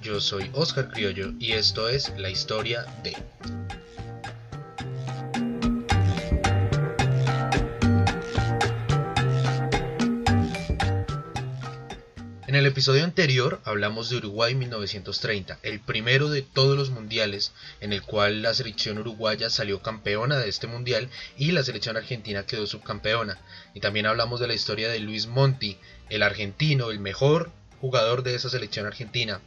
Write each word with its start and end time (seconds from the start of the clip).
Yo 0.00 0.20
soy 0.20 0.48
Oscar 0.52 0.88
Criollo 0.90 1.32
y 1.40 1.52
esto 1.52 1.88
es 1.88 2.12
La 2.16 2.30
historia 2.30 2.84
de... 3.02 3.16
En 12.46 12.54
el 12.54 12.66
episodio 12.66 13.02
anterior 13.02 13.60
hablamos 13.64 14.08
de 14.08 14.18
Uruguay 14.18 14.54
1930, 14.54 15.58
el 15.64 15.80
primero 15.80 16.30
de 16.30 16.42
todos 16.42 16.76
los 16.76 16.90
mundiales 16.90 17.52
en 17.80 17.92
el 17.92 18.02
cual 18.02 18.42
la 18.42 18.54
selección 18.54 18.98
uruguaya 18.98 19.50
salió 19.50 19.82
campeona 19.82 20.38
de 20.38 20.48
este 20.48 20.68
mundial 20.68 21.08
y 21.36 21.50
la 21.50 21.64
selección 21.64 21.96
argentina 21.96 22.46
quedó 22.46 22.68
subcampeona. 22.68 23.40
Y 23.74 23.80
también 23.80 24.06
hablamos 24.06 24.38
de 24.38 24.46
la 24.46 24.54
historia 24.54 24.88
de 24.90 25.00
Luis 25.00 25.26
Monti, 25.26 25.78
el 26.08 26.22
argentino, 26.22 26.92
el 26.92 27.00
mejor 27.00 27.50
jugador 27.80 28.22
de 28.22 28.36
esa 28.36 28.48
selección 28.48 28.86
argentina, 28.86 29.40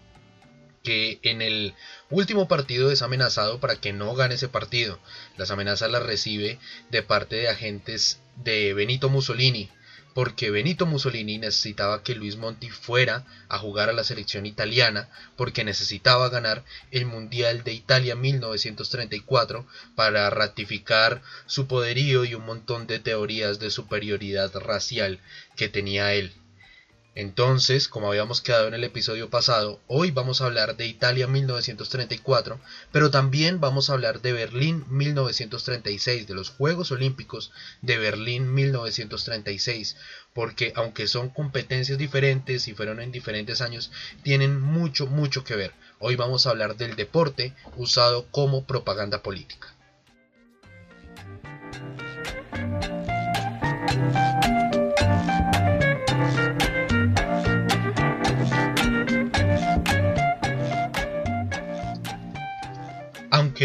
que 0.85 1.19
en 1.23 1.41
el 1.41 1.73
último 2.09 2.47
partido 2.47 2.91
es 2.91 3.01
amenazado 3.01 3.59
para 3.59 3.75
que 3.75 3.91
no 3.91 4.15
gane 4.15 4.35
ese 4.35 4.47
partido. 4.47 4.99
Las 5.35 5.51
amenazas 5.51 5.91
las 5.91 6.03
recibe 6.03 6.59
de 6.91 7.03
parte 7.03 7.35
de 7.35 7.49
agentes 7.49 8.21
de 8.37 8.73
Benito 8.73 9.09
Mussolini, 9.09 9.69
porque 10.13 10.49
Benito 10.49 10.85
Mussolini 10.85 11.37
necesitaba 11.37 12.03
que 12.03 12.15
Luis 12.15 12.37
Monti 12.37 12.69
fuera 12.69 13.25
a 13.49 13.57
jugar 13.57 13.89
a 13.89 13.93
la 13.93 14.05
selección 14.05 14.45
italiana, 14.45 15.09
porque 15.35 15.65
necesitaba 15.65 16.29
ganar 16.29 16.63
el 16.91 17.05
Mundial 17.05 17.65
de 17.65 17.73
Italia 17.73 18.15
1934 18.15 19.67
para 19.95 20.29
ratificar 20.29 21.21
su 21.47 21.67
poderío 21.67 22.23
y 22.23 22.35
un 22.35 22.45
montón 22.45 22.87
de 22.87 22.99
teorías 22.99 23.59
de 23.59 23.71
superioridad 23.71 24.53
racial 24.55 25.19
que 25.57 25.67
tenía 25.67 26.13
él. 26.13 26.31
Entonces, 27.17 27.87
como 27.87 28.09
habíamos 28.09 28.41
quedado 28.41 28.67
en 28.67 28.73
el 28.73 28.83
episodio 28.83 29.29
pasado, 29.29 29.79
hoy 29.87 30.11
vamos 30.11 30.41
a 30.41 30.47
hablar 30.47 30.75
de 30.75 30.85
Italia 30.85 31.27
1934, 31.27 32.59
pero 32.91 33.09
también 33.09 33.61
vamos 33.61 33.89
a 33.89 33.93
hablar 33.93 34.21
de 34.21 34.33
Berlín 34.33 34.83
1936, 34.89 36.27
de 36.27 36.33
los 36.35 36.49
Juegos 36.49 36.91
Olímpicos 36.91 37.53
de 37.81 37.97
Berlín 37.97 38.53
1936, 38.53 39.95
porque 40.33 40.73
aunque 40.75 41.07
son 41.07 41.29
competencias 41.29 41.97
diferentes 41.97 42.67
y 42.67 42.73
fueron 42.73 42.99
en 42.99 43.13
diferentes 43.13 43.61
años, 43.61 43.91
tienen 44.21 44.59
mucho, 44.59 45.07
mucho 45.07 45.45
que 45.45 45.55
ver. 45.55 45.71
Hoy 45.99 46.17
vamos 46.17 46.45
a 46.45 46.49
hablar 46.49 46.75
del 46.75 46.97
deporte 46.97 47.53
usado 47.77 48.27
como 48.29 48.65
propaganda 48.65 49.23
política. 49.23 49.73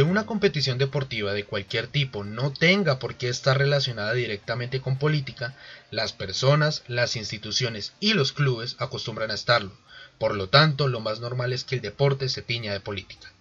Una 0.03 0.27
competición 0.27 0.79
deportiva 0.79 1.33
de 1.33 1.45
cualquier 1.45 1.87
tipo 1.87 2.25
no 2.25 2.53
tenga 2.53 2.99
por 2.99 3.17
qué 3.17 3.29
estar 3.29 3.59
relacionada 3.59 4.13
directamente 4.13 4.81
con 4.81 4.99
política, 4.99 5.57
las 5.91 6.13
personas, 6.13 6.83
las 6.89 7.17
instituciones 7.17 7.93
y 8.01 8.15
los 8.15 8.33
clubes 8.33 8.77
acostumbran 8.79 9.31
a 9.31 9.35
estarlo. 9.35 9.73
Por 10.19 10.35
lo 10.35 10.49
tanto, 10.49 10.89
lo 10.89 11.01
más 11.01 11.21
normal 11.21 11.53
es 11.53 11.65
que 11.65 11.77
el 11.77 11.81
deporte 11.81 12.29
se 12.29 12.43
tiña 12.43 12.73
de 12.73 12.81
política. 12.81 13.33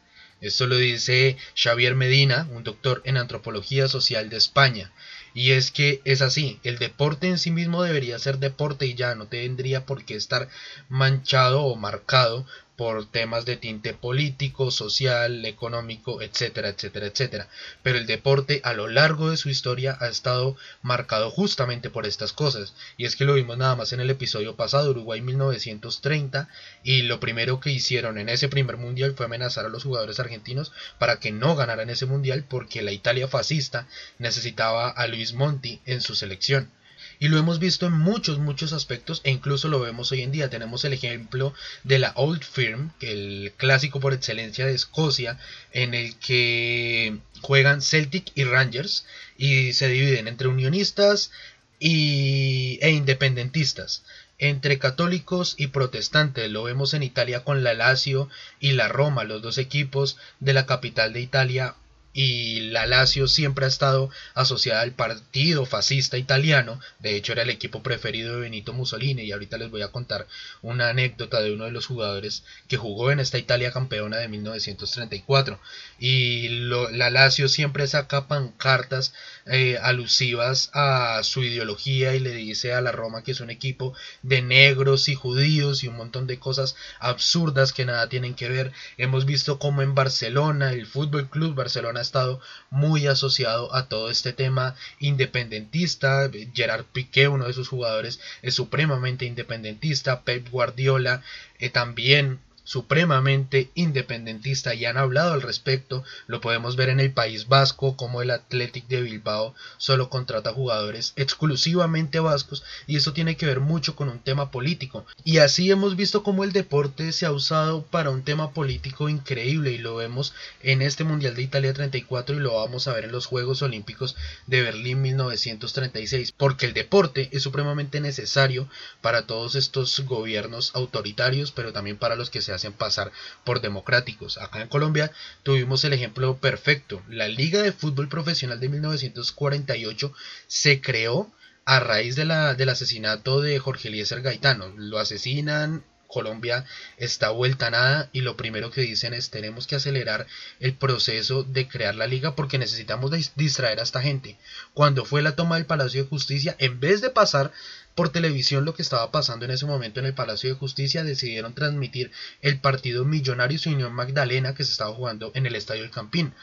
Esto 0.41 0.67
lo 0.67 0.77
dice 0.77 1.37
Xavier 1.55 1.95
Medina, 1.95 2.47
un 2.51 2.63
doctor 2.63 3.01
en 3.03 3.17
antropología 3.17 3.87
social 3.87 4.29
de 4.29 4.37
España. 4.37 4.91
Y 5.33 5.51
es 5.51 5.71
que 5.71 6.01
es 6.05 6.21
así, 6.21 6.59
el 6.63 6.77
deporte 6.79 7.27
en 7.27 7.37
sí 7.37 7.51
mismo 7.51 7.83
debería 7.83 8.17
ser 8.19 8.39
deporte 8.39 8.85
y 8.85 8.95
ya 8.95 9.15
no 9.15 9.27
tendría 9.27 9.85
por 9.85 10.05
qué 10.05 10.15
estar 10.15 10.47
manchado 10.87 11.63
o 11.63 11.75
marcado 11.75 12.45
por 12.79 13.11
temas 13.11 13.43
de 13.43 13.57
tinte 13.57 13.93
político, 13.93 14.71
social, 14.71 15.45
económico, 15.45 16.21
etcétera, 16.21 16.69
etcétera, 16.69 17.07
etcétera. 17.07 17.49
Pero 17.83 17.97
el 17.97 18.05
deporte 18.05 18.61
a 18.63 18.71
lo 18.71 18.87
largo 18.87 19.29
de 19.29 19.35
su 19.35 19.49
historia 19.49 19.97
ha 19.99 20.07
estado 20.07 20.55
marcado 20.81 21.29
justamente 21.29 21.89
por 21.89 22.05
estas 22.05 22.31
cosas. 22.31 22.73
Y 22.95 23.03
es 23.03 23.17
que 23.17 23.25
lo 23.25 23.33
vimos 23.33 23.57
nada 23.57 23.75
más 23.75 23.91
en 23.91 23.99
el 23.99 24.09
episodio 24.09 24.55
pasado, 24.55 24.91
Uruguay 24.91 25.19
1930, 25.19 26.47
y 26.81 27.01
lo 27.01 27.19
primero 27.19 27.59
que 27.59 27.69
hicieron 27.69 28.17
en 28.17 28.29
ese 28.29 28.47
primer 28.47 28.77
mundial 28.77 29.13
fue 29.13 29.25
amenazar 29.25 29.65
a 29.65 29.69
los 29.69 29.83
jugadores 29.83 30.21
argentinos 30.21 30.71
para 30.99 31.19
que 31.19 31.33
no 31.33 31.57
ganaran 31.57 31.89
ese 31.89 32.05
mundial 32.05 32.45
porque 32.47 32.81
la 32.81 32.93
Italia 32.93 33.27
fascista 33.27 33.89
necesitaba 34.19 34.87
a 34.87 35.05
Luis 35.07 35.33
Monti 35.33 35.81
en 35.85 35.99
su 35.99 36.15
selección. 36.15 36.71
Y 37.21 37.27
lo 37.27 37.37
hemos 37.37 37.59
visto 37.59 37.85
en 37.85 37.93
muchos, 37.93 38.39
muchos 38.39 38.71
aspectos 38.71 39.19
e 39.25 39.31
incluso 39.31 39.67
lo 39.67 39.81
vemos 39.81 40.09
hoy 40.13 40.21
en 40.21 40.31
día. 40.31 40.49
Tenemos 40.49 40.85
el 40.85 40.93
ejemplo 40.93 41.53
de 41.83 41.99
la 41.99 42.13
Old 42.15 42.43
Firm, 42.43 42.93
el 43.01 43.51
clásico 43.57 43.99
por 43.99 44.13
excelencia 44.13 44.65
de 44.65 44.73
Escocia, 44.73 45.37
en 45.73 45.93
el 45.93 46.15
que 46.15 47.17
juegan 47.41 47.81
Celtic 47.81 48.31
y 48.35 48.45
Rangers 48.45 49.05
y 49.37 49.73
se 49.73 49.89
dividen 49.89 50.29
entre 50.29 50.47
unionistas 50.47 51.31
y, 51.77 52.79
e 52.81 52.91
independentistas 52.91 54.03
entre 54.37 54.79
católicos 54.79 55.55
y 55.57 55.67
protestantes. 55.67 56.49
Lo 56.49 56.63
vemos 56.63 56.93
en 56.93 57.03
Italia 57.03 57.43
con 57.43 57.63
la 57.65 57.73
Lazio 57.73 58.29
y 58.61 58.71
la 58.71 58.87
Roma, 58.87 59.25
los 59.25 59.41
dos 59.41 59.57
equipos 59.57 60.15
de 60.39 60.53
la 60.53 60.65
capital 60.65 61.11
de 61.11 61.19
Italia 61.19 61.75
y 62.13 62.61
la 62.71 62.85
Lazio 62.85 63.27
siempre 63.27 63.65
ha 63.65 63.67
estado 63.67 64.09
asociada 64.33 64.81
al 64.81 64.93
partido 64.93 65.65
fascista 65.65 66.17
italiano, 66.17 66.79
de 66.99 67.15
hecho 67.15 67.33
era 67.33 67.43
el 67.43 67.49
equipo 67.49 67.83
preferido 67.83 68.35
de 68.35 68.41
Benito 68.41 68.73
Mussolini 68.73 69.23
y 69.23 69.31
ahorita 69.31 69.57
les 69.57 69.69
voy 69.69 69.83
a 69.83 69.89
contar 69.89 70.27
una 70.61 70.89
anécdota 70.89 71.39
de 71.39 71.53
uno 71.53 71.65
de 71.65 71.71
los 71.71 71.85
jugadores 71.85 72.43
que 72.67 72.77
jugó 72.77 73.11
en 73.11 73.19
esta 73.19 73.37
Italia 73.37 73.71
campeona 73.71 74.17
de 74.17 74.27
1934 74.27 75.59
y 75.99 76.49
la 76.49 77.09
Lazio 77.09 77.47
siempre 77.47 77.87
saca 77.87 78.27
pancartas 78.27 79.13
eh, 79.45 79.77
alusivas 79.81 80.71
a 80.73 81.21
su 81.23 81.43
ideología 81.43 82.15
y 82.15 82.19
le 82.19 82.33
dice 82.33 82.73
a 82.73 82.81
la 82.81 82.91
Roma 82.91 83.23
que 83.23 83.31
es 83.31 83.39
un 83.39 83.49
equipo 83.49 83.93
de 84.23 84.41
negros 84.41 85.09
y 85.09 85.15
judíos 85.15 85.83
y 85.83 85.87
un 85.87 85.97
montón 85.97 86.27
de 86.27 86.39
cosas 86.39 86.75
absurdas 86.99 87.73
que 87.73 87.85
nada 87.85 88.09
tienen 88.09 88.33
que 88.33 88.49
ver. 88.49 88.71
Hemos 88.97 89.25
visto 89.25 89.59
como 89.59 89.81
en 89.81 89.95
Barcelona, 89.95 90.71
el 90.71 90.85
Fútbol 90.85 91.29
Club 91.29 91.55
Barcelona 91.55 91.98
ha 91.99 92.01
estado 92.01 92.41
muy 92.69 93.07
asociado 93.07 93.73
a 93.75 93.87
todo 93.87 94.09
este 94.09 94.33
tema 94.33 94.75
independentista. 94.99 96.29
Gerard 96.53 96.85
Piqué, 96.85 97.27
uno 97.27 97.45
de 97.47 97.53
sus 97.53 97.69
jugadores, 97.69 98.19
es 98.41 98.55
supremamente 98.55 99.25
independentista. 99.25 100.21
Pep 100.23 100.49
Guardiola 100.49 101.21
eh, 101.59 101.69
también 101.69 102.39
supremamente 102.69 103.71
independentista 103.73 104.75
y 104.75 104.85
han 104.85 104.95
hablado 104.95 105.33
al 105.33 105.41
respecto. 105.41 106.03
Lo 106.27 106.39
podemos 106.39 106.75
ver 106.75 106.89
en 106.89 106.99
el 106.99 107.11
País 107.11 107.47
Vasco 107.47 107.97
como 107.97 108.21
el 108.21 108.29
Athletic 108.29 108.87
de 108.87 109.01
Bilbao 109.01 109.55
solo 109.79 110.11
contrata 110.11 110.53
jugadores 110.53 111.13
exclusivamente 111.15 112.19
vascos 112.19 112.63
y 112.85 112.97
eso 112.97 113.11
tiene 113.11 113.37
que 113.37 113.47
ver 113.47 113.59
mucho 113.59 113.95
con 113.95 114.07
un 114.07 114.19
tema 114.19 114.51
político. 114.51 115.03
Y 115.23 115.39
así 115.39 115.71
hemos 115.71 115.95
visto 115.95 116.21
cómo 116.21 116.43
el 116.43 116.51
deporte 116.51 117.11
se 117.11 117.25
ha 117.25 117.31
usado 117.31 117.81
para 117.81 118.11
un 118.11 118.21
tema 118.21 118.51
político 118.51 119.09
increíble 119.09 119.71
y 119.71 119.79
lo 119.79 119.95
vemos 119.95 120.35
en 120.61 120.83
este 120.83 121.03
Mundial 121.03 121.33
de 121.33 121.41
Italia 121.41 121.73
34 121.73 122.35
y 122.35 122.39
lo 122.39 122.53
vamos 122.53 122.87
a 122.87 122.93
ver 122.93 123.05
en 123.05 123.11
los 123.11 123.25
Juegos 123.25 123.63
Olímpicos 123.63 124.15
de 124.45 124.61
Berlín 124.61 125.01
1936 125.01 126.33
porque 126.33 126.67
el 126.67 126.73
deporte 126.73 127.29
es 127.31 127.41
supremamente 127.41 127.99
necesario 127.99 128.69
para 129.01 129.25
todos 129.25 129.55
estos 129.55 130.01
gobiernos 130.01 130.69
autoritarios 130.75 131.51
pero 131.51 131.73
también 131.73 131.97
para 131.97 132.15
los 132.15 132.29
que 132.29 132.43
se 132.43 132.58
hacen 132.59 132.73
pasar 132.73 133.11
por 133.43 133.61
democráticos. 133.61 134.37
Acá 134.37 134.61
en 134.61 134.67
Colombia 134.67 135.11
tuvimos 135.43 135.83
el 135.83 135.93
ejemplo 135.93 136.37
perfecto. 136.37 137.01
La 137.09 137.27
Liga 137.27 137.61
de 137.61 137.71
Fútbol 137.71 138.09
Profesional 138.09 138.59
de 138.59 138.69
1948 138.69 140.13
se 140.47 140.81
creó 140.81 141.31
a 141.65 141.79
raíz 141.79 142.15
de 142.15 142.25
la, 142.25 142.55
del 142.55 142.69
asesinato 142.69 143.41
de 143.41 143.59
Jorge 143.59 143.89
Eliezer 143.89 144.21
Gaitano. 144.21 144.69
Lo 144.75 144.99
asesinan, 144.99 145.83
Colombia 146.09 146.65
está 146.97 147.29
vuelta 147.29 147.67
a 147.67 147.69
nada 147.69 148.09
y 148.11 148.21
lo 148.21 148.35
primero 148.35 148.71
que 148.71 148.81
dicen 148.81 149.13
es 149.13 149.29
tenemos 149.29 149.67
que 149.67 149.75
acelerar 149.75 150.25
el 150.59 150.73
proceso 150.73 151.43
de 151.43 151.67
crear 151.67 151.93
la 151.93 152.07
liga 152.07 152.35
porque 152.35 152.57
necesitamos 152.57 153.11
distraer 153.35 153.79
a 153.79 153.83
esta 153.83 154.01
gente. 154.01 154.37
Cuando 154.73 155.05
fue 155.05 155.21
la 155.21 155.35
toma 155.35 155.55
del 155.55 155.67
Palacio 155.67 156.03
de 156.03 156.09
Justicia, 156.09 156.55
en 156.57 156.79
vez 156.79 157.01
de 157.01 157.11
pasar 157.11 157.53
por 157.93 158.09
televisión 158.09 158.65
lo 158.65 158.73
que 158.73 158.81
estaba 158.81 159.11
pasando 159.11 159.45
en 159.45 159.51
ese 159.51 159.67
momento 159.67 159.99
en 159.99 160.07
el 160.07 160.15
Palacio 160.15 160.49
de 160.49 160.55
Justicia, 160.55 161.03
decidieron 161.03 161.53
transmitir 161.53 162.11
el 162.41 162.59
partido 162.59 163.05
Millonarios 163.05 163.67
Unión 163.67 163.93
Magdalena 163.93 164.55
que 164.55 164.63
se 164.63 164.71
estaba 164.71 164.95
jugando 164.95 165.31
en 165.35 165.45
el 165.45 165.55
Estadio 165.55 165.83
del 165.83 165.91
Campín. 165.91 166.33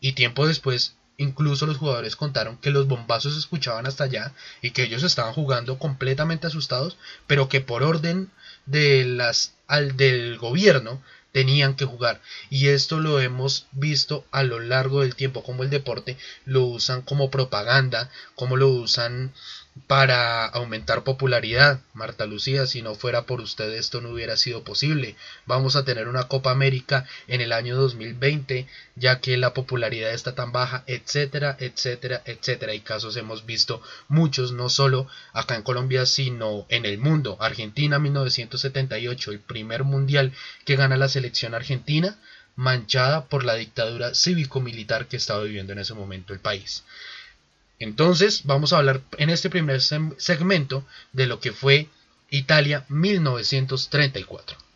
Y 0.00 0.12
tiempo 0.12 0.46
después 0.46 0.94
Incluso 1.18 1.66
los 1.66 1.76
jugadores 1.76 2.16
contaron 2.16 2.56
que 2.58 2.70
los 2.70 2.86
bombazos 2.86 3.34
se 3.34 3.40
escuchaban 3.40 3.86
hasta 3.86 4.04
allá 4.04 4.32
y 4.62 4.70
que 4.70 4.84
ellos 4.84 5.02
estaban 5.02 5.34
jugando 5.34 5.78
completamente 5.78 6.46
asustados, 6.46 6.96
pero 7.26 7.48
que 7.48 7.60
por 7.60 7.82
orden 7.82 8.30
de 8.66 9.04
las, 9.04 9.54
al, 9.66 9.96
del 9.96 10.38
gobierno 10.38 11.02
tenían 11.32 11.74
que 11.74 11.84
jugar. 11.84 12.20
Y 12.50 12.68
esto 12.68 13.00
lo 13.00 13.20
hemos 13.20 13.66
visto 13.72 14.24
a 14.30 14.44
lo 14.44 14.60
largo 14.60 15.00
del 15.00 15.14
tiempo, 15.16 15.42
como 15.42 15.62
el 15.64 15.70
deporte 15.70 16.16
lo 16.44 16.62
usan 16.64 17.02
como 17.02 17.30
propaganda, 17.30 18.10
como 18.34 18.56
lo 18.56 18.68
usan 18.68 19.32
para 19.86 20.46
aumentar 20.46 21.04
popularidad. 21.04 21.80
Marta 21.94 22.26
Lucía, 22.26 22.66
si 22.66 22.82
no 22.82 22.94
fuera 22.94 23.22
por 23.22 23.40
usted 23.40 23.72
esto 23.72 24.00
no 24.00 24.10
hubiera 24.10 24.36
sido 24.36 24.64
posible. 24.64 25.16
Vamos 25.46 25.76
a 25.76 25.84
tener 25.84 26.08
una 26.08 26.28
Copa 26.28 26.50
América 26.50 27.06
en 27.26 27.40
el 27.40 27.52
año 27.52 27.76
2020, 27.76 28.66
ya 28.96 29.20
que 29.20 29.36
la 29.36 29.54
popularidad 29.54 30.12
está 30.12 30.34
tan 30.34 30.52
baja, 30.52 30.84
etcétera, 30.86 31.56
etcétera, 31.60 32.22
etcétera. 32.24 32.74
Y 32.74 32.80
casos 32.80 33.16
hemos 33.16 33.46
visto 33.46 33.82
muchos, 34.08 34.52
no 34.52 34.68
solo 34.68 35.06
acá 35.32 35.54
en 35.56 35.62
Colombia, 35.62 36.06
sino 36.06 36.66
en 36.68 36.84
el 36.84 36.98
mundo. 36.98 37.36
Argentina 37.40 37.98
1978, 37.98 39.30
el 39.30 39.40
primer 39.40 39.84
mundial 39.84 40.32
que 40.64 40.76
gana 40.76 40.96
la 40.96 41.08
selección 41.08 41.54
argentina 41.54 42.18
manchada 42.58 43.26
por 43.26 43.44
la 43.44 43.54
dictadura 43.54 44.16
cívico-militar 44.16 45.06
que 45.06 45.16
estaba 45.16 45.44
viviendo 45.44 45.72
en 45.72 45.78
ese 45.78 45.94
momento 45.94 46.32
el 46.32 46.40
país. 46.40 46.82
Entonces 47.78 48.42
vamos 48.44 48.72
a 48.72 48.78
hablar 48.78 49.00
en 49.18 49.30
este 49.30 49.50
primer 49.50 49.80
segmento 49.80 50.84
de 51.12 51.26
lo 51.26 51.40
que 51.40 51.52
fue 51.52 51.88
Italia 52.30 52.84
1934. 52.88 54.67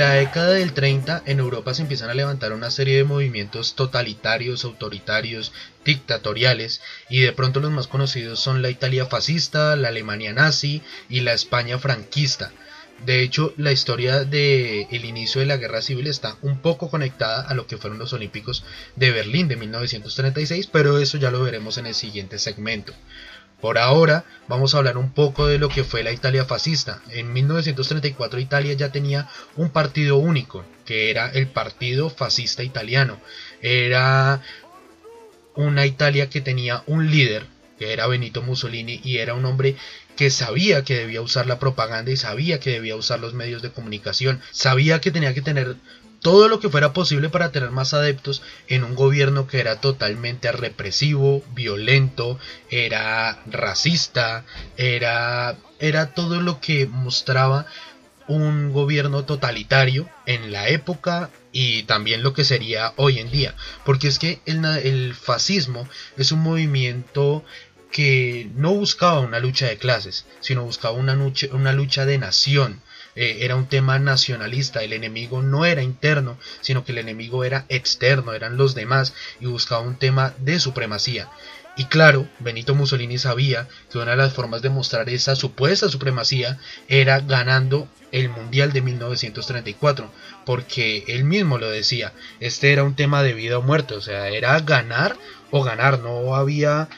La 0.00 0.12
década 0.12 0.52
del 0.52 0.72
30 0.72 1.24
en 1.26 1.40
Europa 1.40 1.74
se 1.74 1.82
empiezan 1.82 2.08
a 2.08 2.14
levantar 2.14 2.54
una 2.54 2.70
serie 2.70 2.96
de 2.96 3.04
movimientos 3.04 3.74
totalitarios, 3.74 4.64
autoritarios, 4.64 5.52
dictatoriales 5.84 6.80
y 7.10 7.20
de 7.20 7.32
pronto 7.34 7.60
los 7.60 7.70
más 7.70 7.86
conocidos 7.86 8.40
son 8.40 8.62
la 8.62 8.70
Italia 8.70 9.04
fascista, 9.04 9.76
la 9.76 9.88
Alemania 9.88 10.32
nazi 10.32 10.80
y 11.10 11.20
la 11.20 11.34
España 11.34 11.78
franquista. 11.78 12.50
De 13.04 13.20
hecho, 13.20 13.52
la 13.58 13.72
historia 13.72 14.24
del 14.24 14.86
el 14.90 15.04
inicio 15.04 15.42
de 15.42 15.46
la 15.46 15.58
guerra 15.58 15.82
civil 15.82 16.06
está 16.06 16.38
un 16.40 16.62
poco 16.62 16.88
conectada 16.88 17.42
a 17.42 17.52
lo 17.52 17.66
que 17.66 17.76
fueron 17.76 17.98
los 17.98 18.14
Olímpicos 18.14 18.64
de 18.96 19.10
Berlín 19.10 19.48
de 19.48 19.56
1936, 19.56 20.66
pero 20.72 20.98
eso 20.98 21.18
ya 21.18 21.30
lo 21.30 21.42
veremos 21.42 21.76
en 21.76 21.84
el 21.84 21.94
siguiente 21.94 22.38
segmento. 22.38 22.94
Por 23.60 23.78
ahora 23.78 24.24
vamos 24.48 24.74
a 24.74 24.78
hablar 24.78 24.96
un 24.96 25.12
poco 25.12 25.46
de 25.46 25.58
lo 25.58 25.68
que 25.68 25.84
fue 25.84 26.02
la 26.02 26.12
Italia 26.12 26.44
fascista. 26.44 27.02
En 27.10 27.32
1934 27.32 28.40
Italia 28.40 28.72
ya 28.72 28.90
tenía 28.90 29.28
un 29.56 29.70
partido 29.70 30.16
único, 30.16 30.64
que 30.86 31.10
era 31.10 31.30
el 31.30 31.46
Partido 31.46 32.10
Fascista 32.10 32.62
Italiano. 32.62 33.20
Era 33.60 34.42
una 35.54 35.86
Italia 35.86 36.30
que 36.30 36.40
tenía 36.40 36.82
un 36.86 37.10
líder, 37.10 37.46
que 37.78 37.92
era 37.92 38.06
Benito 38.06 38.42
Mussolini, 38.42 39.00
y 39.04 39.18
era 39.18 39.34
un 39.34 39.44
hombre 39.44 39.76
que 40.16 40.30
sabía 40.30 40.84
que 40.84 40.96
debía 40.96 41.22
usar 41.22 41.46
la 41.46 41.58
propaganda 41.58 42.10
y 42.10 42.16
sabía 42.16 42.60
que 42.60 42.70
debía 42.70 42.96
usar 42.96 43.20
los 43.20 43.34
medios 43.34 43.62
de 43.62 43.70
comunicación, 43.70 44.40
sabía 44.50 45.00
que 45.00 45.10
tenía 45.10 45.32
que 45.32 45.42
tener 45.42 45.76
todo 46.20 46.48
lo 46.48 46.60
que 46.60 46.68
fuera 46.68 46.92
posible 46.92 47.30
para 47.30 47.50
tener 47.50 47.70
más 47.70 47.94
adeptos 47.94 48.42
en 48.68 48.84
un 48.84 48.94
gobierno 48.94 49.46
que 49.46 49.60
era 49.60 49.80
totalmente 49.80 50.52
represivo, 50.52 51.42
violento, 51.54 52.38
era 52.70 53.42
racista, 53.46 54.44
era, 54.76 55.56
era 55.78 56.14
todo 56.14 56.40
lo 56.40 56.60
que 56.60 56.86
mostraba 56.86 57.66
un 58.28 58.72
gobierno 58.72 59.24
totalitario 59.24 60.08
en 60.26 60.52
la 60.52 60.68
época 60.68 61.30
y 61.52 61.82
también 61.84 62.22
lo 62.22 62.32
que 62.32 62.44
sería 62.44 62.92
hoy 62.96 63.18
en 63.18 63.30
día. 63.30 63.54
Porque 63.84 64.08
es 64.08 64.18
que 64.18 64.40
el, 64.46 64.64
el 64.64 65.14
fascismo 65.14 65.88
es 66.16 66.30
un 66.30 66.40
movimiento 66.40 67.44
que 67.90 68.48
no 68.54 68.72
buscaba 68.72 69.20
una 69.20 69.40
lucha 69.40 69.66
de 69.66 69.78
clases, 69.78 70.26
sino 70.40 70.64
buscaba 70.64 70.94
una 70.94 71.14
lucha, 71.14 71.48
una 71.52 71.72
lucha 71.72 72.06
de 72.06 72.18
nación 72.18 72.80
eh, 73.22 73.44
era 73.44 73.54
un 73.54 73.66
tema 73.66 73.98
nacionalista, 73.98 74.82
el 74.82 74.94
enemigo 74.94 75.42
no 75.42 75.66
era 75.66 75.82
interno, 75.82 76.38
sino 76.62 76.86
que 76.86 76.92
el 76.92 76.98
enemigo 76.98 77.44
era 77.44 77.66
externo, 77.68 78.32
eran 78.32 78.56
los 78.56 78.74
demás 78.74 79.12
y 79.40 79.44
buscaba 79.44 79.82
un 79.82 79.96
tema 79.96 80.32
de 80.38 80.58
supremacía. 80.58 81.28
Y 81.76 81.84
claro, 81.84 82.26
Benito 82.38 82.74
Mussolini 82.74 83.18
sabía 83.18 83.68
que 83.92 83.98
una 83.98 84.12
de 84.12 84.16
las 84.16 84.32
formas 84.32 84.62
de 84.62 84.70
mostrar 84.70 85.10
esa 85.10 85.36
supuesta 85.36 85.90
supremacía 85.90 86.58
era 86.88 87.20
ganando 87.20 87.88
el 88.10 88.30
Mundial 88.30 88.72
de 88.72 88.80
1934, 88.80 90.10
porque 90.46 91.04
él 91.08 91.24
mismo 91.24 91.58
lo 91.58 91.68
decía, 91.68 92.14
este 92.40 92.72
era 92.72 92.84
un 92.84 92.96
tema 92.96 93.22
de 93.22 93.34
vida 93.34 93.58
o 93.58 93.62
muerte, 93.62 93.92
o 93.92 94.00
sea, 94.00 94.30
era 94.30 94.58
ganar 94.60 95.18
o 95.50 95.62
ganar, 95.62 95.98
no 95.98 96.34
había 96.36 96.88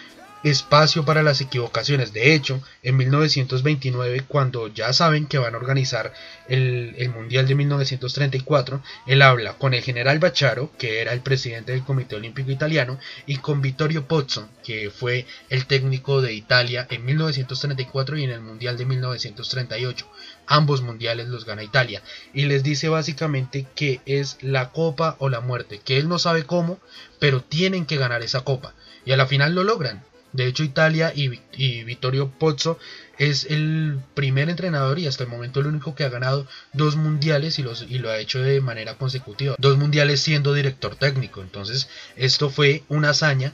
espacio 0.43 1.05
para 1.05 1.23
las 1.23 1.41
equivocaciones. 1.41 2.12
De 2.12 2.35
hecho, 2.35 2.61
en 2.83 2.97
1929, 2.97 4.25
cuando 4.27 4.69
ya 4.69 4.93
saben 4.93 5.27
que 5.27 5.39
van 5.39 5.55
a 5.55 5.59
organizar 5.59 6.12
el, 6.49 7.11
Mundial 7.15 7.47
de 7.47 7.55
1934, 7.55 8.83
él 9.06 9.23
habla 9.23 9.55
con 9.55 9.75
el 9.75 9.83
general 9.83 10.19
Bacharo, 10.19 10.73
que 10.79 11.00
era 11.00 11.12
el 11.12 11.21
presidente 11.21 11.73
del 11.73 11.85
Comité 11.85 12.17
Olímpico 12.17 12.50
Italiano, 12.50 12.99
y 13.27 13.37
con 13.37 13.61
Vittorio 13.61 14.09
Pozzo, 14.09 14.49
que 14.65 14.91
fue 14.91 15.27
el 15.50 15.67
técnico 15.67 16.23
de 16.23 16.33
Italia 16.33 16.87
en 16.91 17.05
1934 17.05 18.19
y 18.19 18.25
en 18.25 18.31
el 18.31 18.41
Mundial 18.41 18.77
de 18.77 18.87
1938. 18.87 20.06
Ambos 20.47 20.83
mundiales 20.83 21.29
los 21.29 21.45
gana 21.45 21.62
Italia. 21.62 22.03
Y 22.35 22.47
les 22.47 22.62
dice 22.62 22.88
básicamente 22.88 23.67
que 23.75 24.00
es 24.06 24.38
la 24.41 24.71
copa 24.71 25.17
o 25.19 25.29
la 25.29 25.41
muerte, 25.41 25.81
que 25.85 25.99
él 25.99 26.09
no 26.09 26.19
sabe 26.19 26.45
cómo, 26.45 26.81
pero 27.19 27.43
tienen 27.43 27.87
que 27.87 27.97
ganar 27.97 28.23
esa 28.23 28.41
copa. 28.41 28.75
Y 29.05 29.12
a 29.12 29.17
la 29.17 29.27
final 29.27 29.55
lo 29.55 29.65
logran. 29.65 30.05
De 30.32 30.46
hecho, 30.46 30.64
Italia 30.64 31.12
y, 31.14 31.84
Vittorio 31.84 32.31
Pozzo 32.31 32.79
es 33.19 33.44
el 33.44 34.00
primer 34.14 34.49
entrenador 34.49 34.99
y 34.99 35.06
hasta 35.06 35.25
el 35.25 35.31
momento 35.31 35.61
el 35.61 35.67
único 35.67 35.94
que 35.94 36.05
ha 36.05 36.08
ganado 36.08 36.46
dos 36.73 36.96
mundiales 36.96 37.58
y, 37.58 37.62
los, 37.62 37.82
y 37.82 37.99
lo 37.99 38.11
ha 38.11 38.19
hecho 38.19 38.40
de 38.40 38.61
manera 38.61 38.96
consecutiva. 38.96 39.56
Dos 39.58 39.76
mundiales 39.76 40.20
siendo 40.20 40.55
director 40.55 40.96
técnico. 40.96 41.43
Entonces, 41.43 41.88
esto 42.17 42.50
fue 42.50 42.82
una 42.88 43.11
hazaña 43.11 43.52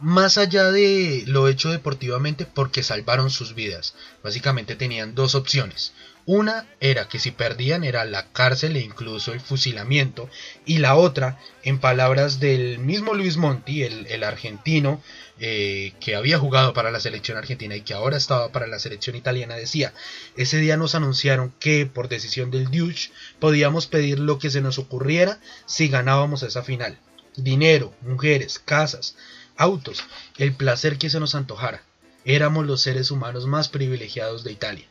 más 0.00 0.38
allá 0.38 0.70
de 0.70 1.24
lo 1.26 1.48
hecho 1.48 1.70
deportivamente 1.70 2.46
porque 2.46 2.82
salvaron 2.82 3.30
sus 3.30 3.54
vidas. 3.54 3.94
Básicamente 4.22 4.76
tenían 4.76 5.14
dos 5.14 5.34
opciones. 5.34 5.92
Una 6.28 6.66
era 6.78 7.08
que 7.08 7.18
si 7.18 7.30
perdían 7.30 7.84
era 7.84 8.04
la 8.04 8.30
cárcel 8.32 8.76
e 8.76 8.80
incluso 8.80 9.32
el 9.32 9.40
fusilamiento. 9.40 10.28
Y 10.66 10.76
la 10.76 10.94
otra, 10.94 11.38
en 11.62 11.78
palabras 11.78 12.38
del 12.38 12.78
mismo 12.78 13.14
Luis 13.14 13.38
Monti, 13.38 13.82
el, 13.82 14.22
argentino 14.22 15.02
eh, 15.40 15.94
que 16.00 16.16
había 16.16 16.38
jugado 16.38 16.74
para 16.74 16.90
la 16.90 17.00
selección 17.00 17.38
argentina 17.38 17.76
y 17.76 17.80
que 17.80 17.94
ahora 17.94 18.18
estaba 18.18 18.52
para 18.52 18.66
la 18.66 18.78
selección 18.78 19.16
italiana, 19.16 19.56
decía, 19.56 19.94
ese 20.36 20.58
día 20.58 20.76
nos 20.76 20.94
anunciaron 20.94 21.50
que 21.60 21.86
por 21.86 22.10
decisión 22.10 22.50
del 22.50 22.70
Duce 22.70 23.10
podíamos 23.38 23.86
pedir 23.86 24.18
lo 24.18 24.38
que 24.38 24.50
se 24.50 24.60
nos 24.60 24.76
ocurriera 24.78 25.40
si 25.64 25.88
ganábamos 25.88 26.42
esa 26.42 26.62
final. 26.62 26.98
Dinero, 27.36 27.94
mujeres, 28.02 28.58
casas, 28.58 29.16
autos, 29.56 30.04
el 30.36 30.52
placer 30.52 30.98
que 30.98 31.08
se 31.08 31.20
nos 31.20 31.34
antojara. 31.34 31.82
Éramos 32.26 32.66
los 32.66 32.82
seres 32.82 33.10
humanos 33.10 33.46
más 33.46 33.70
privilegiados 33.70 34.44
de 34.44 34.52
Italia. 34.52 34.84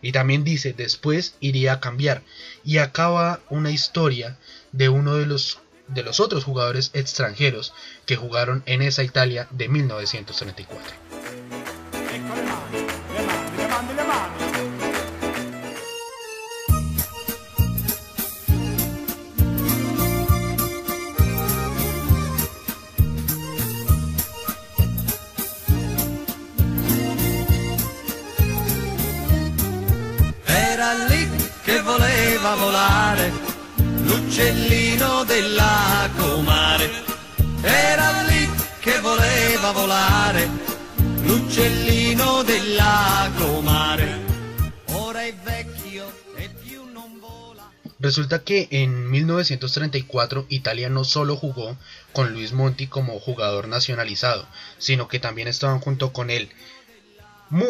Y 0.00 0.12
también 0.12 0.44
dice, 0.44 0.72
después 0.72 1.34
iría 1.40 1.74
a 1.74 1.80
cambiar. 1.80 2.22
Y 2.64 2.78
acaba 2.78 3.40
una 3.48 3.70
historia 3.70 4.38
de 4.72 4.88
uno 4.88 5.16
de 5.16 5.26
los, 5.26 5.58
de 5.88 6.02
los 6.02 6.20
otros 6.20 6.44
jugadores 6.44 6.90
extranjeros 6.94 7.72
que 8.06 8.16
jugaron 8.16 8.62
en 8.66 8.82
esa 8.82 9.02
Italia 9.02 9.48
de 9.50 9.68
1934. 9.68 11.07
Volare, 32.54 33.32
l'uccellino 33.76 35.24
della. 35.24 35.78
Era 37.60 38.24
che 38.80 39.00
voleva 39.00 39.72
volare. 39.72 40.48
Ora 44.94 45.22
vecchio 45.44 46.06
e 46.36 46.48
più 46.48 46.84
non 46.84 47.18
vola. 47.20 47.70
Resulta 47.98 48.42
que 48.44 48.68
en 48.70 49.10
1934 49.10 50.46
Italia 50.48 50.88
no 50.88 51.04
solo 51.04 51.36
jugó 51.36 51.76
con 52.12 52.32
Luis 52.32 52.52
Monti 52.52 52.86
como 52.86 53.18
jugador 53.18 53.66
nacionalizado, 53.66 54.46
sino 54.78 55.08
que 55.08 55.18
también 55.18 55.48
estaban 55.48 55.80
junto 55.80 56.12
con 56.12 56.30
él 56.30 56.48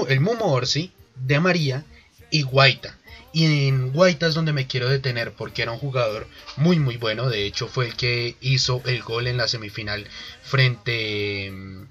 el 0.09 0.21
Mumo 0.21 0.53
Orsi, 0.53 0.93
De 1.15 1.41
María 1.41 1.85
y 2.31 2.43
Guaita. 2.43 2.98
Y 3.31 3.69
en 3.69 3.93
Guaita 3.93 4.27
es 4.27 4.35
donde 4.35 4.55
me 4.55 4.67
quiero 4.67 4.89
detener 4.89 5.33
porque 5.33 5.61
era 5.63 5.73
un 5.73 5.79
jugador 5.79 6.27
muy 6.57 6.79
muy 6.79 6.97
bueno. 6.97 7.29
De 7.29 7.45
hecho 7.45 7.69
fue 7.69 7.87
el 7.87 7.95
que 7.95 8.37
hizo 8.41 8.83
el 8.87 9.03
gol 9.03 9.27
en 9.27 9.37
la 9.37 9.49
semifinal 9.49 10.07
frente 10.43 11.47
en 11.47 11.89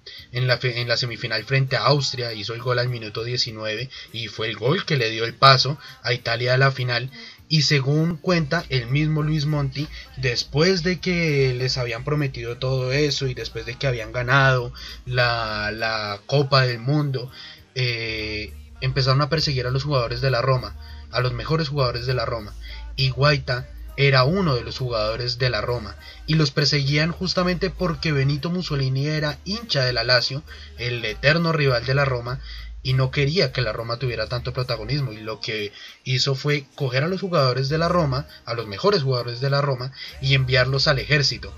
la, 0.47 0.59
en 0.61 0.87
la 0.87 0.97
semifinal 0.97 1.43
frente 1.43 1.75
a 1.75 1.85
Austria. 1.85 2.33
Hizo 2.33 2.55
el 2.55 2.61
gol 2.61 2.79
al 2.79 2.89
minuto 2.89 3.23
19 3.23 3.89
y 4.13 4.27
fue 4.27 4.47
el 4.47 4.55
gol 4.55 4.83
que 4.85 4.97
le 4.97 5.11
dio 5.11 5.25
el 5.25 5.35
paso 5.35 5.77
a 6.01 6.11
Italia 6.11 6.55
a 6.55 6.57
la 6.57 6.71
final. 6.71 7.11
Y 7.49 7.61
según 7.61 8.17
cuenta 8.17 8.65
el 8.69 8.87
mismo 8.87 9.21
Luis 9.21 9.45
Monti, 9.45 9.87
después 10.17 10.83
de 10.83 10.99
que 10.99 11.53
les 11.53 11.77
habían 11.77 12.03
prometido 12.03 12.57
todo 12.57 12.91
eso 12.91 13.27
y 13.27 13.35
después 13.35 13.65
de 13.65 13.75
que 13.75 13.87
habían 13.87 14.11
ganado 14.11 14.73
la, 15.05 15.71
la 15.71 16.19
Copa 16.25 16.65
del 16.65 16.79
Mundo, 16.79 17.31
eh, 17.75 18.53
empezaron 18.81 19.21
a 19.21 19.29
perseguir 19.29 19.65
a 19.65 19.71
los 19.71 19.83
jugadores 19.83 20.19
de 20.19 20.31
la 20.31 20.41
Roma 20.41 20.75
a 21.11 21.21
los 21.21 21.33
mejores 21.33 21.69
jugadores 21.69 22.05
de 22.05 22.13
la 22.13 22.25
Roma 22.25 22.53
y 22.95 23.09
Guaita 23.09 23.67
era 23.97 24.23
uno 24.23 24.55
de 24.55 24.63
los 24.63 24.77
jugadores 24.77 25.39
de 25.39 25.49
la 25.49 25.61
Roma 25.61 25.95
y 26.27 26.35
los 26.35 26.51
perseguían 26.51 27.11
justamente 27.11 27.69
porque 27.69 28.11
Benito 28.11 28.49
Mussolini 28.49 29.07
era 29.07 29.39
hincha 29.43 29.83
de 29.83 29.93
la 29.93 30.03
Lazio, 30.03 30.43
el 30.77 31.03
eterno 31.03 31.51
rival 31.51 31.85
de 31.85 31.95
la 31.95 32.05
Roma 32.05 32.39
y 32.83 32.93
no 32.93 33.11
quería 33.11 33.51
que 33.51 33.61
la 33.61 33.73
Roma 33.73 33.97
tuviera 33.97 34.29
tanto 34.29 34.53
protagonismo 34.53 35.11
y 35.11 35.17
lo 35.17 35.39
que 35.39 35.73
hizo 36.03 36.35
fue 36.35 36.65
coger 36.75 37.03
a 37.03 37.07
los 37.07 37.21
jugadores 37.21 37.69
de 37.69 37.77
la 37.77 37.89
Roma, 37.89 38.27
a 38.45 38.53
los 38.53 38.67
mejores 38.67 39.03
jugadores 39.03 39.41
de 39.41 39.49
la 39.49 39.61
Roma 39.61 39.91
y 40.21 40.35
enviarlos 40.35 40.87
al 40.87 40.99
ejército. 40.99 41.53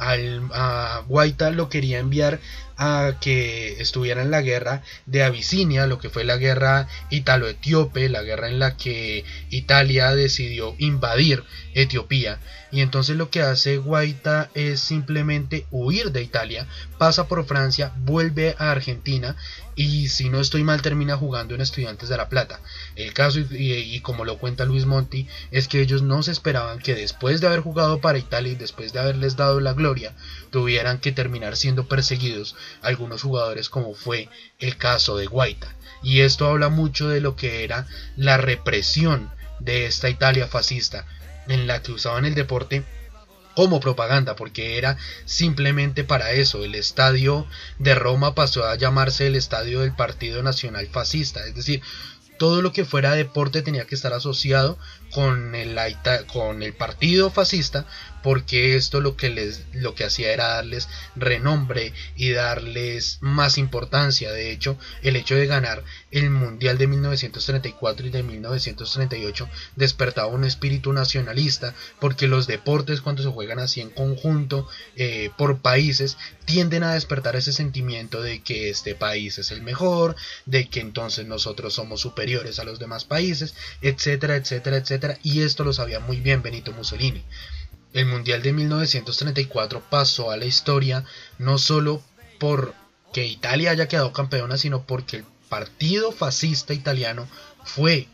Al, 0.00 0.48
a 0.52 1.04
Guaita 1.06 1.50
lo 1.50 1.68
quería 1.68 1.98
enviar 1.98 2.40
a 2.82 3.18
que 3.20 3.80
estuviera 3.80 4.22
en 4.22 4.30
la 4.30 4.40
guerra 4.40 4.82
de 5.04 5.22
Abisinia, 5.22 5.86
lo 5.86 5.98
que 5.98 6.08
fue 6.08 6.24
la 6.24 6.38
guerra 6.38 6.88
italo-etíope, 7.10 8.08
la 8.08 8.22
guerra 8.22 8.48
en 8.48 8.58
la 8.58 8.78
que 8.78 9.26
Italia 9.50 10.14
decidió 10.14 10.74
invadir 10.78 11.44
Etiopía. 11.74 12.38
Y 12.72 12.80
entonces 12.80 13.16
lo 13.16 13.28
que 13.28 13.42
hace 13.42 13.76
Guaita 13.76 14.48
es 14.54 14.80
simplemente 14.80 15.66
huir 15.70 16.10
de 16.10 16.22
Italia, 16.22 16.66
pasa 16.96 17.28
por 17.28 17.44
Francia, 17.44 17.92
vuelve 17.98 18.56
a 18.58 18.70
Argentina 18.70 19.36
y 19.82 20.08
si 20.10 20.28
no 20.28 20.40
estoy 20.40 20.62
mal 20.62 20.82
termina 20.82 21.16
jugando 21.16 21.54
en 21.54 21.62
Estudiantes 21.62 22.10
de 22.10 22.18
La 22.18 22.28
Plata. 22.28 22.60
El 22.96 23.14
caso, 23.14 23.40
y, 23.40 23.98
como 24.00 24.26
lo 24.26 24.36
cuenta 24.36 24.66
Luis 24.66 24.84
Monti, 24.84 25.26
es 25.50 25.68
que 25.68 25.80
ellos 25.80 26.02
no 26.02 26.22
se 26.22 26.32
esperaban 26.32 26.80
que 26.80 26.94
después 26.94 27.40
de 27.40 27.46
haber 27.46 27.60
jugado 27.60 27.98
para 27.98 28.18
Italia 28.18 28.52
y 28.52 28.56
después 28.56 28.92
de 28.92 29.00
haberles 29.00 29.36
dado 29.36 29.58
la 29.58 29.72
gloria, 29.72 30.12
tuvieran 30.50 30.98
que 30.98 31.12
terminar 31.12 31.56
siendo 31.56 31.88
perseguidos 31.88 32.56
algunos 32.82 33.22
jugadores 33.22 33.70
como 33.70 33.94
fue 33.94 34.28
el 34.58 34.76
caso 34.76 35.16
de 35.16 35.24
Guaita. 35.24 35.74
Y 36.02 36.20
esto 36.20 36.46
habla 36.46 36.68
mucho 36.68 37.08
de 37.08 37.22
lo 37.22 37.34
que 37.34 37.64
era 37.64 37.86
la 38.16 38.36
represión 38.36 39.30
de 39.60 39.86
esta 39.86 40.10
Italia 40.10 40.46
fascista, 40.46 41.06
en 41.48 41.66
la 41.66 41.80
que 41.80 41.92
usaban 41.92 42.26
el 42.26 42.34
deporte 42.34 42.84
como 43.54 43.80
propaganda, 43.80 44.36
porque 44.36 44.78
era 44.78 44.96
simplemente 45.24 46.04
para 46.04 46.32
eso. 46.32 46.64
El 46.64 46.74
estadio 46.74 47.46
de 47.78 47.94
Roma 47.94 48.34
pasó 48.34 48.64
a 48.64 48.76
llamarse 48.76 49.26
el 49.26 49.36
estadio 49.36 49.80
del 49.80 49.94
Partido 49.94 50.42
Nacional 50.42 50.86
Fascista, 50.88 51.46
es 51.46 51.54
decir, 51.54 51.82
todo 52.38 52.62
lo 52.62 52.72
que 52.72 52.86
fuera 52.86 53.12
deporte 53.12 53.60
tenía 53.60 53.84
que 53.84 53.94
estar 53.94 54.14
asociado 54.14 54.78
con 55.12 55.54
el, 55.54 55.78
con 56.32 56.62
el 56.62 56.74
partido 56.74 57.30
fascista 57.30 57.86
porque 58.22 58.76
esto 58.76 59.00
lo 59.00 59.16
que 59.16 59.30
les 59.30 59.64
lo 59.72 59.94
que 59.94 60.04
hacía 60.04 60.32
era 60.32 60.48
darles 60.48 60.88
renombre 61.16 61.92
y 62.16 62.30
darles 62.30 63.18
más 63.20 63.58
importancia. 63.58 64.32
De 64.32 64.50
hecho 64.50 64.76
el 65.02 65.16
hecho 65.16 65.34
de 65.34 65.46
ganar 65.46 65.82
el 66.10 66.30
mundial 66.30 66.78
de 66.78 66.86
1934 66.86 68.06
y 68.06 68.10
de 68.10 68.22
1938 68.22 69.48
despertaba 69.76 70.28
un 70.28 70.44
espíritu 70.44 70.92
nacionalista 70.92 71.74
porque 72.00 72.26
los 72.26 72.46
deportes 72.46 73.00
cuando 73.00 73.22
se 73.22 73.30
juegan 73.30 73.58
así 73.58 73.80
en 73.80 73.90
conjunto 73.90 74.68
eh, 74.96 75.30
por 75.36 75.58
países 75.60 76.16
tienden 76.44 76.82
a 76.82 76.94
despertar 76.94 77.36
ese 77.36 77.52
sentimiento 77.52 78.22
de 78.22 78.42
que 78.42 78.70
este 78.70 78.94
país 78.94 79.38
es 79.38 79.50
el 79.50 79.62
mejor 79.62 80.16
de 80.46 80.68
que 80.68 80.80
entonces 80.80 81.26
nosotros 81.26 81.74
somos 81.74 82.00
superiores 82.00 82.58
a 82.58 82.64
los 82.64 82.78
demás 82.78 83.04
países 83.04 83.54
etcétera 83.80 84.36
etcétera 84.36 84.78
etcétera 84.78 84.99
y 85.22 85.42
esto 85.42 85.64
lo 85.64 85.72
sabía 85.72 86.00
muy 86.00 86.20
bien 86.20 86.42
Benito 86.42 86.72
Mussolini 86.72 87.24
el 87.92 88.06
Mundial 88.06 88.42
de 88.42 88.52
1934 88.52 89.82
pasó 89.90 90.30
a 90.30 90.36
la 90.36 90.44
historia 90.44 91.04
no 91.38 91.58
solo 91.58 92.02
por 92.38 92.74
que 93.12 93.26
Italia 93.26 93.72
haya 93.72 93.88
quedado 93.88 94.12
campeona, 94.12 94.56
sino 94.56 94.84
porque 94.84 95.16
el 95.16 95.24
partido 95.48 96.12
fascista 96.12 96.72
italiano 96.72 97.26
fue 97.64 98.06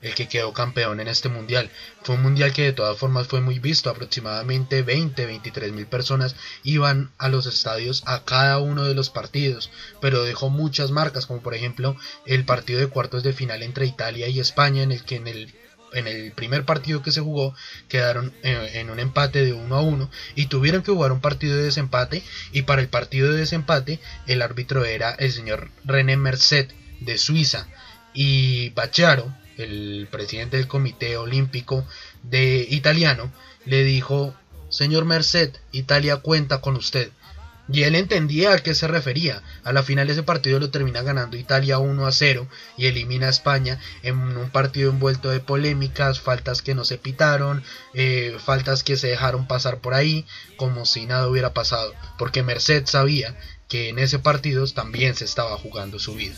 el 0.00 0.14
que 0.14 0.26
quedó 0.28 0.52
campeón 0.52 0.98
en 0.98 1.06
este 1.06 1.28
mundial. 1.28 1.70
Fue 2.02 2.16
un 2.16 2.22
mundial 2.22 2.52
que 2.52 2.62
de 2.62 2.72
todas 2.72 2.98
formas 2.98 3.28
fue 3.28 3.40
muy 3.40 3.58
visto, 3.58 3.90
aproximadamente 3.90 4.82
20, 4.82 5.26
23 5.26 5.72
mil 5.72 5.86
personas 5.86 6.34
iban 6.64 7.12
a 7.18 7.28
los 7.28 7.46
estadios 7.46 8.02
a 8.06 8.24
cada 8.24 8.58
uno 8.58 8.84
de 8.84 8.94
los 8.94 9.10
partidos, 9.10 9.70
pero 10.00 10.24
dejó 10.24 10.48
muchas 10.48 10.90
marcas, 10.90 11.26
como 11.26 11.42
por 11.42 11.54
ejemplo 11.54 11.96
el 12.24 12.44
partido 12.46 12.80
de 12.80 12.88
cuartos 12.88 13.22
de 13.22 13.34
final 13.34 13.62
entre 13.62 13.86
Italia 13.86 14.26
y 14.26 14.40
España, 14.40 14.82
en 14.82 14.90
el 14.90 15.04
que 15.04 15.16
en 15.16 15.28
el 15.28 15.54
en 15.94 16.06
el 16.06 16.32
primer 16.32 16.64
partido 16.64 17.02
que 17.02 17.12
se 17.12 17.20
jugó 17.20 17.54
quedaron 17.88 18.32
eh, 18.42 18.70
en, 18.74 18.90
un 18.90 18.98
empate 18.98 19.44
de 19.44 19.52
1 19.52 19.74
a 19.74 19.82
1 19.82 20.10
y 20.34 20.46
tuvieron 20.46 20.82
que 20.82 20.92
jugar 20.92 21.12
un 21.12 21.20
partido 21.20 21.56
de 21.56 21.64
desempate 21.64 22.22
y 22.52 22.62
para 22.62 22.82
el 22.82 22.88
partido 22.88 23.30
de 23.30 23.38
desempate 23.38 24.00
el 24.26 24.42
árbitro 24.42 24.84
era 24.84 25.10
el 25.12 25.32
señor 25.32 25.70
René 25.84 26.16
Merced 26.16 26.68
de 27.00 27.18
Suiza 27.18 27.66
y 28.14 28.70
Bacharo, 28.70 29.34
el 29.56 30.08
presidente 30.10 30.56
del 30.56 30.68
comité 30.68 31.16
olímpico 31.16 31.86
de 32.22 32.66
italiano, 32.68 33.32
le 33.64 33.84
dijo, 33.84 34.34
señor 34.68 35.04
Merced, 35.04 35.54
Italia 35.72 36.18
cuenta 36.18 36.60
con 36.60 36.76
usted. 36.76 37.10
Y 37.68 37.84
él 37.84 37.94
entendía 37.94 38.52
a 38.52 38.58
qué 38.58 38.74
se 38.74 38.88
refería. 38.88 39.42
A 39.64 39.72
la 39.72 39.82
final 39.82 40.10
ese 40.10 40.22
partido 40.22 40.58
lo 40.58 40.70
termina 40.70 41.02
ganando 41.02 41.36
Italia 41.36 41.78
1 41.78 42.06
a 42.06 42.12
0 42.12 42.48
y 42.76 42.86
elimina 42.86 43.26
a 43.26 43.30
España 43.30 43.78
en 44.02 44.18
un 44.36 44.50
partido 44.50 44.90
envuelto 44.90 45.30
de 45.30 45.40
polémicas, 45.40 46.20
faltas 46.20 46.60
que 46.60 46.74
no 46.74 46.84
se 46.84 46.98
pitaron, 46.98 47.62
eh, 47.94 48.36
faltas 48.44 48.82
que 48.82 48.96
se 48.96 49.08
dejaron 49.08 49.46
pasar 49.46 49.78
por 49.78 49.94
ahí, 49.94 50.26
como 50.56 50.86
si 50.86 51.06
nada 51.06 51.28
hubiera 51.28 51.54
pasado. 51.54 51.94
Porque 52.18 52.42
Merced 52.42 52.86
sabía 52.86 53.36
que 53.68 53.88
en 53.88 53.98
ese 53.98 54.18
partido 54.18 54.66
también 54.66 55.14
se 55.14 55.24
estaba 55.24 55.56
jugando 55.56 55.98
su 55.98 56.14
vida. 56.14 56.34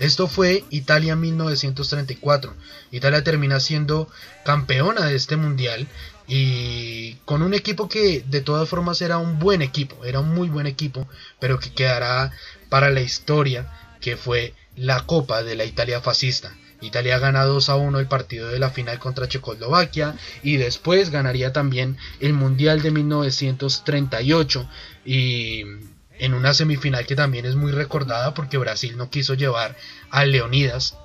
Esto 0.00 0.26
fue 0.26 0.64
Italia 0.70 1.14
1934. 1.14 2.56
Italia 2.90 3.22
termina 3.22 3.60
siendo 3.60 4.08
campeona 4.44 5.06
de 5.06 5.14
este 5.14 5.36
mundial 5.36 5.86
y 6.26 7.14
con 7.26 7.42
un 7.42 7.54
equipo 7.54 7.88
que 7.88 8.24
de 8.26 8.40
todas 8.40 8.68
formas 8.68 9.00
era 9.00 9.18
un 9.18 9.38
buen 9.38 9.62
equipo, 9.62 10.04
era 10.04 10.18
un 10.18 10.34
muy 10.34 10.48
buen 10.48 10.66
equipo, 10.66 11.06
pero 11.38 11.60
que 11.60 11.72
quedará 11.72 12.32
para 12.68 12.90
la 12.90 13.00
historia 13.00 13.70
que 14.00 14.16
fue 14.16 14.54
la 14.74 15.06
Copa 15.06 15.44
de 15.44 15.54
la 15.54 15.64
Italia 15.64 16.00
fascista. 16.00 16.52
Italia 16.80 17.20
gana 17.20 17.44
2 17.44 17.68
a 17.68 17.76
1 17.76 18.00
el 18.00 18.08
partido 18.08 18.48
de 18.48 18.58
la 18.58 18.70
final 18.70 18.98
contra 18.98 19.28
Checoslovaquia 19.28 20.16
y 20.42 20.56
después 20.56 21.10
ganaría 21.10 21.52
también 21.52 21.96
el 22.18 22.32
Mundial 22.32 22.82
de 22.82 22.90
1938 22.90 24.68
y 25.04 25.62
en 26.20 26.34
una 26.34 26.54
semifinal 26.54 27.06
que 27.06 27.16
también 27.16 27.46
es 27.46 27.56
muy 27.56 27.72
recordada 27.72 28.34
porque 28.34 28.58
Brasil 28.58 28.96
no 28.96 29.10
quiso 29.10 29.34
llevar 29.34 29.76
a 30.10 30.24
Leonidas 30.24 30.96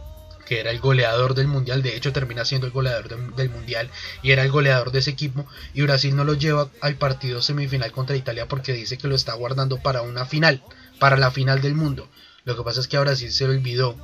que 0.46 0.60
era 0.60 0.70
el 0.70 0.80
goleador 0.80 1.34
del 1.34 1.48
mundial, 1.48 1.82
de 1.82 1.96
hecho 1.96 2.14
termina 2.14 2.46
siendo 2.46 2.68
el 2.68 2.74
goleador 2.74 3.34
del 3.36 3.50
mundial 3.50 3.90
y 4.22 4.32
era 4.32 4.44
el 4.44 4.52
goleador 4.52 4.92
de 4.92 5.00
ese 5.00 5.10
equipo 5.10 5.48
y 5.74 5.82
Brasil 5.82 6.16
no 6.16 6.24
lo 6.24 6.36
lleva 6.36 6.70
al 6.82 6.96
partido 6.96 7.42
semifinal 7.42 7.92
contra 7.92 8.16
Italia 8.16 8.48
porque 8.48 8.74
dice 8.74 8.98
que 8.98 9.08
lo 9.08 9.16
está 9.16 9.34
guardando 9.34 9.82
para 9.82 10.04
una 10.04 10.26
final, 10.26 10.62
para 11.00 11.18
la 11.18 11.32
final 11.32 11.62
del 11.62 11.74
mundo. 11.74 12.08
Lo 12.44 12.56
que 12.56 12.64
pasa 12.64 12.80
es 12.80 12.88
que 12.88 12.98
a 12.98 13.02
Brasil 13.02 13.32
se 13.32 13.46
olvidó 13.46 13.98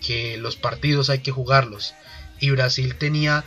que 0.00 0.38
los 0.38 0.56
partidos 0.56 1.10
hay 1.10 1.18
que 1.18 1.32
jugarlos 1.32 1.94
y 2.40 2.50
Brasil 2.50 2.96
tenía 2.96 3.44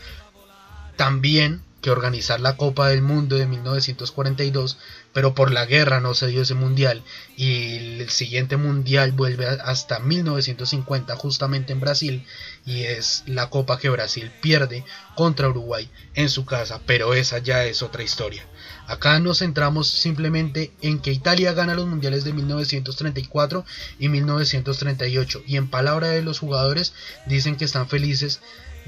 también 0.96 1.62
que 1.88 1.92
organizar 1.92 2.42
la 2.42 2.58
Copa 2.58 2.90
del 2.90 3.02
Mundo 3.02 3.38
de 3.38 3.46
1942, 3.46 4.78
pero 5.14 5.34
por 5.34 5.54
la 5.54 5.66
guerra 5.66 6.02
no 6.02 6.16
se 6.16 6.28
dio 6.28 6.42
ese 6.42 6.54
mundial 6.54 7.02
y 7.38 8.02
el 8.02 8.10
siguiente 8.10 8.58
mundial 8.58 9.14
vuelve 9.14 9.48
hasta 9.48 10.00
1950 10.00 11.16
justamente 11.16 11.72
en 11.72 11.80
Brasil 11.80 12.26
y 12.66 12.82
es 12.82 13.24
la 13.26 13.50
Copa 13.50 13.80
que 13.80 13.88
Brasil 13.88 14.34
pierde 14.42 14.84
contra 15.16 15.48
Uruguay 15.48 15.90
en 16.14 16.28
su 16.28 16.44
casa, 16.44 16.82
pero 16.86 17.14
esa 17.14 17.38
ya 17.38 17.64
es 17.64 17.82
otra 17.82 18.04
historia. 18.04 18.46
Acá 18.88 19.18
nos 19.22 19.40
centramos 19.40 19.88
simplemente 19.88 20.74
en 20.82 21.00
que 21.00 21.14
Italia 21.14 21.54
gana 21.54 21.74
los 21.74 21.88
mundiales 21.88 22.26
de 22.26 22.34
1934 22.34 23.64
y 23.98 24.10
1938 24.10 25.44
y 25.48 25.56
en 25.56 25.70
palabra 25.70 26.10
de 26.10 26.22
los 26.22 26.40
jugadores 26.40 26.92
dicen 27.28 27.56
que 27.56 27.64
están 27.64 27.88
felices 27.88 28.42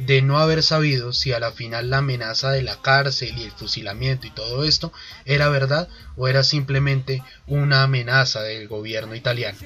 de 0.05 0.21
no 0.21 0.39
haber 0.39 0.63
sabido 0.63 1.13
si 1.13 1.33
a 1.33 1.39
la 1.39 1.51
final 1.51 1.89
la 1.89 1.97
amenaza 1.97 2.51
de 2.51 2.63
la 2.63 2.81
cárcel 2.81 3.37
y 3.37 3.43
el 3.43 3.51
fusilamiento 3.51 4.27
y 4.27 4.31
todo 4.31 4.63
esto 4.63 4.91
era 5.25 5.49
verdad 5.49 5.87
o 6.15 6.27
era 6.27 6.43
simplemente 6.43 7.23
una 7.47 7.83
amenaza 7.83 8.41
del 8.41 8.67
gobierno 8.67 9.15
italiano. 9.15 9.57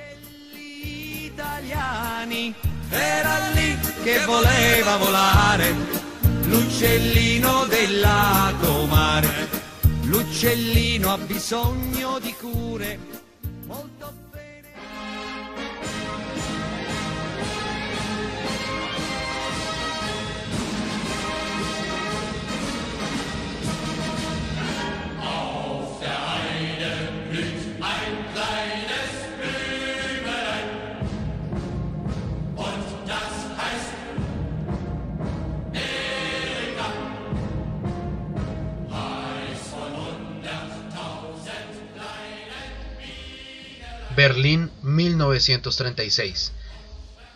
L'uccellino 10.06 11.12
ha 11.12 11.18
bisogno 11.18 12.20
di 12.20 12.34
cure 12.34 13.23
Berlín 44.24 44.72
1936. 44.84 46.54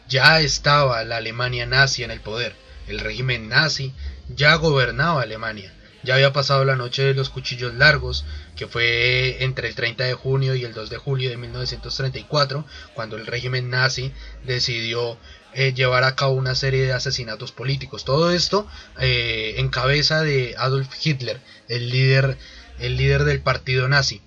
Ya 0.07 0.39
estaba 0.39 1.03
la 1.03 1.17
Alemania 1.17 1.65
nazi 1.65 2.05
en 2.05 2.11
el 2.11 2.21
poder. 2.21 2.55
El 2.87 2.99
régimen 3.01 3.49
nazi 3.49 3.93
ya 4.33 4.55
gobernaba 4.55 5.21
Alemania. 5.21 5.73
Ya 6.03 6.13
había 6.13 6.31
pasado 6.31 6.63
la 6.63 6.77
noche 6.77 7.03
de 7.03 7.13
los 7.13 7.29
cuchillos 7.29 7.73
largos, 7.73 8.23
que 8.55 8.67
fue 8.67 9.43
entre 9.43 9.67
el 9.67 9.75
30 9.75 10.05
de 10.05 10.13
junio 10.13 10.55
y 10.55 10.63
el 10.63 10.73
2 10.73 10.89
de 10.89 10.95
julio 10.95 11.29
de 11.29 11.35
1934, 11.35 12.65
cuando 12.93 13.17
el 13.17 13.27
régimen 13.27 13.69
nazi 13.69 14.13
decidió 14.45 15.17
eh, 15.53 15.73
llevar 15.73 16.05
a 16.05 16.15
cabo 16.15 16.35
una 16.35 16.55
serie 16.55 16.85
de 16.85 16.93
asesinatos 16.93 17.51
políticos. 17.51 18.05
Todo 18.05 18.31
esto 18.31 18.65
eh, 18.97 19.55
en 19.57 19.67
cabeza 19.67 20.21
de 20.21 20.55
Adolf 20.57 20.87
Hitler, 21.03 21.41
el 21.67 21.89
líder, 21.89 22.37
el 22.79 22.95
líder 22.95 23.25
del 23.25 23.41
partido 23.41 23.89
nazi 23.89 24.21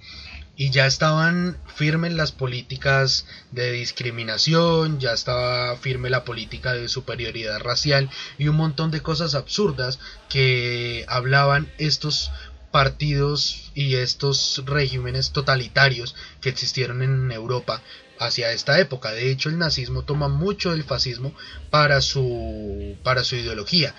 y 0.60 0.68
ya 0.68 0.84
estaban 0.84 1.56
firmes 1.74 2.12
las 2.12 2.32
políticas 2.32 3.24
de 3.50 3.72
discriminación, 3.72 5.00
ya 5.00 5.14
estaba 5.14 5.74
firme 5.78 6.10
la 6.10 6.22
política 6.22 6.74
de 6.74 6.90
superioridad 6.90 7.60
racial 7.60 8.10
y 8.36 8.48
un 8.48 8.56
montón 8.56 8.90
de 8.90 9.00
cosas 9.00 9.34
absurdas 9.34 9.98
que 10.28 11.06
hablaban 11.08 11.72
estos 11.78 12.30
partidos 12.70 13.70
y 13.74 13.94
estos 13.94 14.62
regímenes 14.66 15.32
totalitarios 15.32 16.14
que 16.42 16.50
existieron 16.50 17.02
en 17.02 17.32
Europa 17.32 17.80
hacia 18.18 18.52
esta 18.52 18.78
época. 18.80 19.12
De 19.12 19.30
hecho, 19.30 19.48
el 19.48 19.56
nazismo 19.56 20.02
toma 20.02 20.28
mucho 20.28 20.72
del 20.72 20.84
fascismo 20.84 21.32
para 21.70 22.02
su, 22.02 22.98
para 23.02 23.24
su 23.24 23.36
ideología 23.36 23.94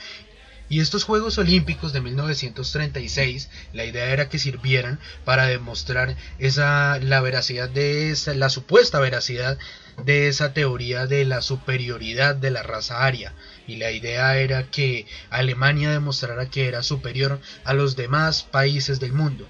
y 0.72 0.80
estos 0.80 1.04
Juegos 1.04 1.38
Olímpicos 1.38 1.92
de 1.92 2.00
1936, 2.00 3.50
la 3.74 3.84
idea 3.84 4.06
era 4.06 4.30
que 4.30 4.40
sirvieran 4.40 5.02
para 5.26 5.48
demostrar 5.48 6.16
esa 6.40 6.98
la 7.00 7.20
veracidad 7.20 7.68
de 7.70 8.10
esa, 8.10 8.34
la 8.36 8.48
supuesta 8.48 9.02
veracidad 9.02 9.58
de 10.06 10.30
esa 10.30 10.54
teoría 10.54 11.08
de 11.08 11.26
la 11.26 11.42
superioridad 11.42 12.36
de 12.36 12.52
la 12.52 12.64
raza 12.64 13.06
aria. 13.06 13.34
Y 13.68 13.76
la 13.76 13.92
idea 13.92 14.38
era 14.38 14.64
que 14.72 15.08
Alemania 15.30 15.92
demostrara 15.92 16.50
que 16.50 16.70
era 16.70 16.84
superior 16.84 17.42
a 17.66 17.74
los 17.74 17.98
demás 17.98 18.44
países 18.44 19.02
del 19.02 19.12
mundo. 19.12 19.50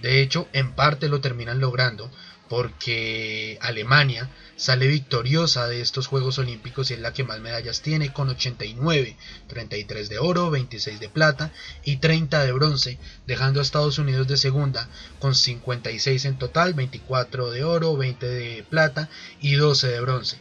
De 0.00 0.22
hecho, 0.22 0.46
en 0.52 0.76
parte 0.76 1.08
lo 1.08 1.20
terminan 1.20 1.58
logrando, 1.58 2.12
porque 2.50 3.58
Alemania 3.62 4.28
sale 4.56 4.88
victoriosa 4.88 5.68
de 5.68 5.80
estos 5.80 6.08
Juegos 6.08 6.40
Olímpicos 6.40 6.90
y 6.90 6.94
es 6.94 7.00
la 7.00 7.12
que 7.12 7.22
más 7.22 7.38
medallas 7.38 7.80
tiene 7.80 8.12
con 8.12 8.28
89, 8.28 9.16
33 9.46 10.08
de 10.08 10.18
oro, 10.18 10.50
26 10.50 10.98
de 10.98 11.08
plata 11.08 11.52
y 11.84 11.98
30 11.98 12.44
de 12.44 12.50
bronce, 12.50 12.98
dejando 13.28 13.60
a 13.60 13.62
Estados 13.62 13.98
Unidos 13.98 14.26
de 14.26 14.36
segunda 14.36 14.88
con 15.20 15.36
56 15.36 16.24
en 16.24 16.38
total, 16.38 16.74
24 16.74 17.52
de 17.52 17.62
oro, 17.62 17.96
20 17.96 18.26
de 18.26 18.64
plata 18.68 19.08
y 19.40 19.54
12 19.54 19.86
de 19.86 20.00
bronce. 20.00 20.40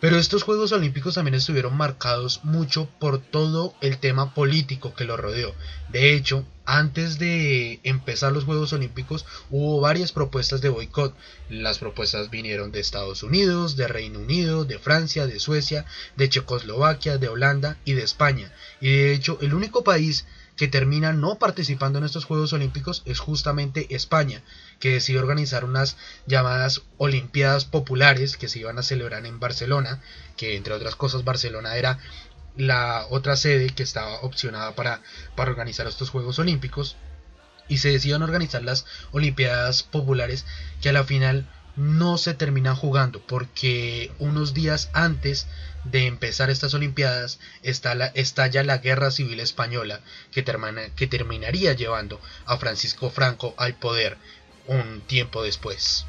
Pero 0.00 0.16
estos 0.16 0.44
Juegos 0.44 0.72
Olímpicos 0.72 1.14
también 1.16 1.34
estuvieron 1.34 1.76
marcados 1.76 2.40
mucho 2.42 2.88
por 2.98 3.18
todo 3.18 3.74
el 3.82 3.98
tema 3.98 4.32
político 4.32 4.94
que 4.94 5.04
lo 5.04 5.18
rodeó. 5.18 5.54
De 5.90 6.14
hecho, 6.14 6.46
antes 6.64 7.18
de 7.18 7.80
empezar 7.82 8.32
los 8.32 8.44
Juegos 8.44 8.72
Olímpicos 8.72 9.26
hubo 9.50 9.78
varias 9.80 10.12
propuestas 10.12 10.62
de 10.62 10.70
boicot. 10.70 11.14
Las 11.50 11.78
propuestas 11.78 12.30
vinieron 12.30 12.72
de 12.72 12.80
Estados 12.80 13.22
Unidos, 13.22 13.76
de 13.76 13.88
Reino 13.88 14.20
Unido, 14.20 14.64
de 14.64 14.78
Francia, 14.78 15.26
de 15.26 15.38
Suecia, 15.38 15.84
de 16.16 16.30
Checoslovaquia, 16.30 17.18
de 17.18 17.28
Holanda 17.28 17.76
y 17.84 17.92
de 17.92 18.02
España. 18.02 18.50
Y 18.80 18.88
de 18.88 19.12
hecho, 19.12 19.36
el 19.42 19.52
único 19.52 19.84
país 19.84 20.24
que 20.60 20.68
termina 20.68 21.12
no 21.12 21.38
participando 21.38 21.98
en 21.98 22.04
estos 22.04 22.26
Juegos 22.26 22.52
Olímpicos 22.52 23.02
es 23.06 23.18
justamente 23.18 23.94
España, 23.94 24.42
que 24.80 24.94
decide 24.94 25.20
organizar 25.20 25.64
unas 25.64 25.96
llamadas 26.26 26.82
Olimpiadas 26.96 27.64
Populares 27.64 28.36
que 28.36 28.48
se 28.48 28.58
iban 28.58 28.78
a 28.78 28.82
celebrar 28.82 29.24
en 29.26 29.38
Barcelona, 29.38 30.02
que 30.36 30.56
entre 30.56 30.74
otras 30.74 30.96
cosas 30.96 31.22
Barcelona 31.22 31.76
era 31.76 31.98
la 32.56 33.06
otra 33.10 33.36
sede 33.36 33.70
que 33.70 33.84
estaba 33.84 34.20
opcionada 34.22 34.74
para, 34.74 35.02
para 35.36 35.50
organizar 35.50 35.86
estos 35.86 36.10
Juegos 36.10 36.38
Olímpicos, 36.40 36.96
y 37.68 37.78
se 37.78 37.90
decidieron 37.90 38.22
organizar 38.22 38.62
las 38.64 38.84
Olimpiadas 39.12 39.84
Populares 39.84 40.44
que 40.82 40.88
a 40.88 40.92
la 40.92 41.04
final 41.04 41.46
no 41.76 42.18
se 42.18 42.34
terminan 42.34 42.74
jugando 42.74 43.20
porque 43.20 44.12
unos 44.18 44.54
días 44.54 44.90
antes 44.92 45.46
de 45.84 46.06
empezar 46.06 46.50
estas 46.50 46.74
Olimpiadas 46.74 47.38
estalla 47.62 48.64
la 48.64 48.78
Guerra 48.78 49.10
Civil 49.10 49.40
Española 49.40 50.00
que, 50.32 50.42
termina, 50.42 50.94
que 50.94 51.06
terminaría 51.06 51.72
llevando 51.72 52.20
a 52.44 52.58
Francisco 52.58 53.08
Franco 53.08 53.54
al 53.56 53.76
poder 53.76 54.18
un 54.66 55.00
tiempo 55.02 55.42
después. 55.42 56.06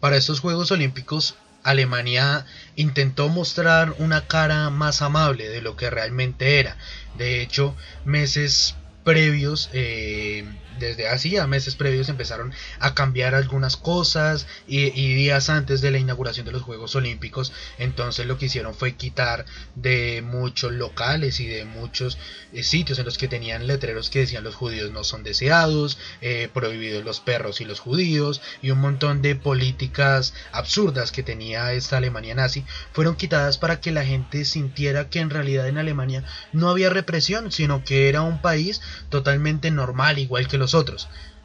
Para 0.00 0.16
estos 0.16 0.40
Juegos 0.40 0.70
Olímpicos, 0.70 1.34
Alemania 1.62 2.46
intentó 2.74 3.28
mostrar 3.28 3.94
una 3.98 4.26
cara 4.26 4.70
más 4.70 5.02
amable 5.02 5.48
de 5.48 5.60
lo 5.60 5.76
que 5.76 5.90
realmente 5.90 6.58
era. 6.58 6.78
De 7.18 7.42
hecho, 7.42 7.76
meses 8.06 8.76
previos, 9.04 9.68
eh, 9.74 10.44
desde 10.80 11.08
hacía 11.08 11.46
meses 11.46 11.76
previos 11.76 12.08
empezaron 12.08 12.52
a 12.80 12.94
cambiar 12.94 13.36
algunas 13.36 13.76
cosas 13.76 14.46
y, 14.66 14.90
días 14.90 15.50
antes 15.50 15.80
de 15.80 15.90
la 15.90 15.98
inauguración 15.98 16.46
de 16.46 16.52
los 16.52 16.62
Juegos 16.62 16.96
Olímpicos, 16.96 17.52
entonces 17.78 18.26
lo 18.26 18.38
que 18.38 18.46
hicieron 18.46 18.74
fue 18.74 18.96
quitar 18.96 19.44
de 19.76 20.22
muchos 20.22 20.72
locales 20.72 21.38
y 21.40 21.46
de 21.46 21.64
muchos 21.64 22.18
eh, 22.52 22.62
sitios 22.62 22.98
en 22.98 23.04
los 23.04 23.18
que 23.18 23.28
tenían 23.28 23.66
letreros 23.66 24.10
que 24.10 24.20
decían 24.20 24.42
los 24.42 24.54
judíos 24.54 24.90
no 24.90 25.04
son 25.04 25.22
deseados, 25.22 25.98
eh, 26.20 26.48
prohibidos 26.52 27.04
los 27.04 27.20
perros 27.20 27.60
y 27.60 27.64
los 27.64 27.78
judíos 27.78 28.40
y 28.62 28.70
un 28.70 28.80
montón 28.80 29.22
de 29.22 29.36
políticas 29.36 30.34
absurdas 30.52 31.12
que 31.12 31.22
tenía 31.22 31.72
esta 31.74 31.98
Alemania 31.98 32.34
nazi 32.34 32.64
fueron 32.92 33.16
quitadas 33.16 33.58
para 33.58 33.80
que 33.80 33.92
la 33.92 34.04
gente 34.04 34.44
sintiera 34.44 35.10
que 35.10 35.20
en 35.20 35.30
realidad 35.30 35.68
en 35.68 35.78
Alemania 35.78 36.24
no 36.52 36.70
había 36.70 36.90
represión, 36.90 37.52
sino 37.52 37.84
que 37.84 38.08
era 38.08 38.22
un 38.22 38.40
país 38.40 38.80
totalmente 39.10 39.70
normal, 39.70 40.18
igual 40.18 40.48
que 40.48 40.58
los 40.58 40.69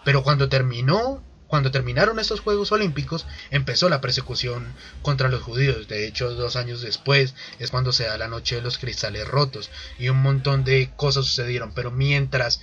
Pero 0.03 0.23
cuando 0.23 0.49
terminó, 0.49 1.23
cuando 1.47 1.71
terminaron 1.71 2.19
estos 2.19 2.39
Juegos 2.39 2.71
Olímpicos, 2.71 3.25
empezó 3.49 3.89
la 3.89 4.01
persecución 4.01 4.73
contra 5.01 5.29
los 5.29 5.41
judíos. 5.41 5.87
De 5.87 6.07
hecho, 6.07 6.33
dos 6.33 6.55
años 6.55 6.81
después 6.81 7.33
es 7.59 7.71
cuando 7.71 7.91
se 7.91 8.05
da 8.05 8.17
la 8.17 8.27
noche 8.27 8.55
de 8.55 8.61
los 8.61 8.77
cristales 8.77 9.27
rotos 9.27 9.69
y 9.97 10.09
un 10.09 10.21
montón 10.21 10.63
de 10.63 10.91
cosas 10.95 11.25
sucedieron. 11.25 11.73
Pero 11.73 11.91
mientras 11.91 12.61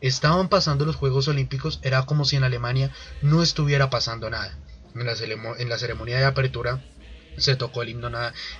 estaban 0.00 0.48
pasando 0.48 0.84
los 0.84 0.96
Juegos 0.96 1.28
Olímpicos, 1.28 1.80
era 1.82 2.02
como 2.06 2.24
si 2.24 2.36
en 2.36 2.44
Alemania 2.44 2.90
no 3.22 3.42
estuviera 3.42 3.90
pasando 3.90 4.30
nada. 4.30 4.56
En 4.94 5.06
la, 5.06 5.14
en 5.58 5.68
la 5.68 5.78
ceremonia 5.78 6.18
de 6.18 6.24
apertura 6.24 6.80
se 7.36 7.56
tocó 7.56 7.82
el 7.82 7.90
himno 7.90 8.10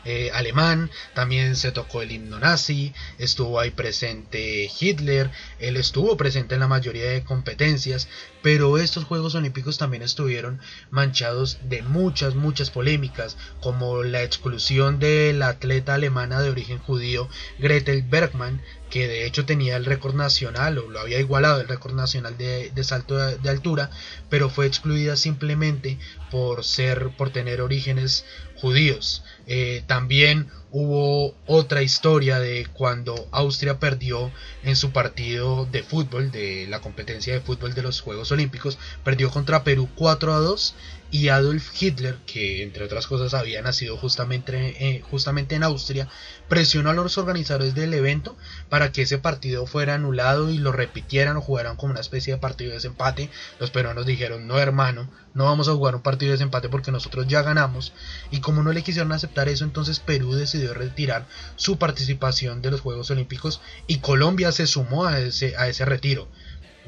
eh, 0.04 0.30
alemán, 0.32 0.90
también 1.14 1.56
se 1.56 1.72
tocó 1.72 2.02
el 2.02 2.12
himno 2.12 2.38
nazi, 2.38 2.92
estuvo 3.18 3.60
ahí 3.60 3.70
presente 3.70 4.70
Hitler, 4.78 5.30
él 5.58 5.76
estuvo 5.76 6.16
presente 6.16 6.54
en 6.54 6.60
la 6.60 6.68
mayoría 6.68 7.10
de 7.10 7.24
competencias, 7.24 8.08
pero 8.42 8.78
estos 8.78 9.04
Juegos 9.04 9.34
Olímpicos 9.34 9.78
también 9.78 10.02
estuvieron 10.02 10.60
manchados 10.90 11.58
de 11.64 11.82
muchas, 11.82 12.34
muchas 12.34 12.70
polémicas, 12.70 13.36
como 13.60 14.02
la 14.02 14.22
exclusión 14.22 14.98
de 14.98 15.32
la 15.32 15.48
atleta 15.48 15.94
alemana 15.94 16.40
de 16.40 16.50
origen 16.50 16.78
judío 16.78 17.28
Gretel 17.58 18.02
Bergmann, 18.02 18.60
que 18.90 19.08
de 19.08 19.26
hecho 19.26 19.44
tenía 19.44 19.76
el 19.76 19.86
récord 19.86 20.14
nacional 20.14 20.78
o 20.78 20.88
lo 20.88 21.00
había 21.00 21.18
igualado 21.18 21.60
el 21.60 21.66
récord 21.68 21.94
nacional 21.94 22.36
de, 22.38 22.84
salto 22.84 23.16
de, 23.16 23.48
altura, 23.48 23.90
pero 24.30 24.50
fue 24.50 24.66
excluida 24.66 25.16
simplemente 25.16 25.98
por 26.30 26.64
ser, 26.64 27.10
por 27.16 27.30
tener 27.30 27.60
orígenes 27.60 28.24
judíos. 28.64 29.22
Eh, 29.46 29.82
también 29.86 30.48
hubo 30.70 31.34
otra 31.46 31.82
historia 31.82 32.40
de 32.40 32.66
cuando 32.72 33.28
Austria 33.30 33.78
perdió 33.78 34.32
en 34.62 34.74
su 34.74 34.90
partido 34.90 35.68
de 35.70 35.82
fútbol, 35.82 36.30
de 36.30 36.66
la 36.66 36.80
competencia 36.80 37.34
de 37.34 37.42
fútbol 37.42 37.74
de 37.74 37.82
los 37.82 38.00
Juegos 38.00 38.32
Olímpicos, 38.32 38.78
perdió 39.04 39.30
contra 39.30 39.64
Perú 39.64 39.90
4 39.96 40.32
a 40.32 40.38
2 40.38 40.74
y 41.10 41.28
Adolf 41.28 41.70
Hitler, 41.80 42.16
que 42.26 42.62
entre 42.62 42.84
otras 42.84 43.06
cosas 43.06 43.34
había 43.34 43.62
nacido 43.62 43.96
justamente, 43.96 44.76
eh, 44.78 45.02
justamente 45.10 45.54
en 45.54 45.62
Austria, 45.62 46.08
presionó 46.48 46.90
a 46.90 46.94
los 46.94 47.18
organizadores 47.18 47.74
del 47.74 47.94
evento 47.94 48.36
para 48.68 48.90
que 48.90 49.02
ese 49.02 49.18
partido 49.18 49.66
fuera 49.66 49.94
anulado 49.94 50.50
y 50.50 50.58
lo 50.58 50.72
repitieran 50.72 51.36
o 51.36 51.40
jugaran 51.40 51.76
como 51.76 51.92
una 51.92 52.00
especie 52.00 52.34
de 52.34 52.40
partido 52.40 52.70
de 52.70 52.76
desempate. 52.76 53.30
Los 53.60 53.70
peruanos 53.70 54.06
dijeron, 54.06 54.46
no 54.46 54.58
hermano, 54.58 55.08
no 55.34 55.44
vamos 55.44 55.68
a 55.68 55.74
jugar 55.74 55.94
un 55.94 56.02
partido 56.02 56.30
de 56.30 56.38
desempate 56.38 56.68
porque 56.68 56.92
nosotros 56.92 57.26
ya 57.28 57.42
ganamos. 57.42 57.92
Y 58.30 58.40
como 58.40 58.62
no 58.62 58.72
le 58.72 58.82
quisieron 58.82 59.12
aceptar 59.12 59.48
eso, 59.48 59.64
entonces 59.64 60.00
Perú 60.00 60.34
decidió 60.34 60.74
retirar 60.74 61.26
su 61.56 61.78
participación 61.78 62.62
de 62.62 62.70
los 62.70 62.80
Juegos 62.80 63.10
Olímpicos 63.10 63.60
y 63.86 63.98
Colombia 63.98 64.52
se 64.52 64.66
sumó 64.66 65.06
a 65.06 65.20
ese, 65.20 65.56
a 65.56 65.68
ese 65.68 65.84
retiro. 65.84 66.28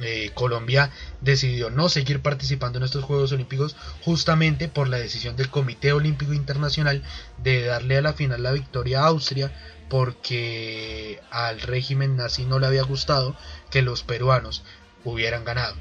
Eh, 0.00 0.30
Colombia 0.34 0.90
decidió 1.22 1.70
no 1.70 1.88
seguir 1.88 2.20
participando 2.20 2.78
en 2.78 2.84
estos 2.84 3.04
Juegos 3.04 3.32
Olímpicos 3.32 3.76
justamente 4.02 4.68
por 4.68 4.88
la 4.88 4.98
decisión 4.98 5.36
del 5.36 5.48
Comité 5.48 5.92
Olímpico 5.92 6.34
Internacional 6.34 7.02
de 7.42 7.64
darle 7.64 7.96
a 7.96 8.02
la 8.02 8.12
final 8.12 8.42
la 8.42 8.52
victoria 8.52 9.00
a 9.00 9.06
Austria 9.06 9.52
porque 9.88 11.20
al 11.30 11.60
régimen 11.60 12.16
nazi 12.16 12.44
no 12.44 12.58
le 12.58 12.66
había 12.66 12.82
gustado 12.82 13.36
que 13.70 13.82
los 13.82 14.02
peruanos 14.02 14.64
hubieran 15.04 15.44
ganado. 15.44 15.76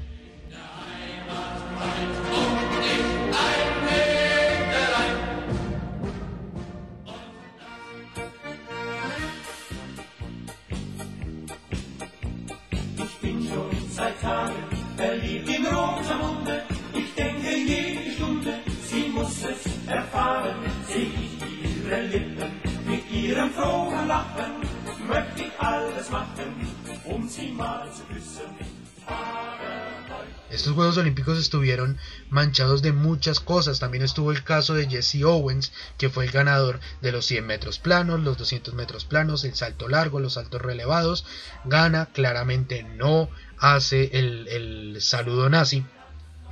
Estos 30.50 30.74
Juegos 30.74 30.96
Olímpicos 30.98 31.38
estuvieron 31.38 31.98
manchados 32.28 32.82
de 32.82 32.92
muchas 32.92 33.40
cosas. 33.40 33.78
También 33.78 34.04
estuvo 34.04 34.30
el 34.30 34.44
caso 34.44 34.74
de 34.74 34.88
Jesse 34.88 35.22
Owens, 35.24 35.72
que 35.96 36.08
fue 36.10 36.24
el 36.24 36.30
ganador 36.30 36.80
de 37.02 37.12
los 37.12 37.26
100 37.26 37.46
metros 37.46 37.78
planos, 37.78 38.20
los 38.20 38.36
200 38.36 38.74
metros 38.74 39.04
planos, 39.04 39.44
el 39.44 39.54
salto 39.54 39.88
largo, 39.88 40.20
los 40.20 40.34
saltos 40.34 40.60
relevados. 40.60 41.24
Gana, 41.64 42.06
claramente 42.06 42.82
no 42.82 43.28
hace 43.58 44.10
el, 44.12 44.48
el 44.48 45.00
saludo 45.00 45.48
nazi. 45.48 45.84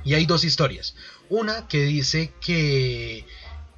Y 0.03 0.13
hay 0.13 0.25
dos 0.25 0.43
historias. 0.43 0.95
Una 1.29 1.67
que 1.67 1.81
dice 1.83 2.31
que 2.39 3.25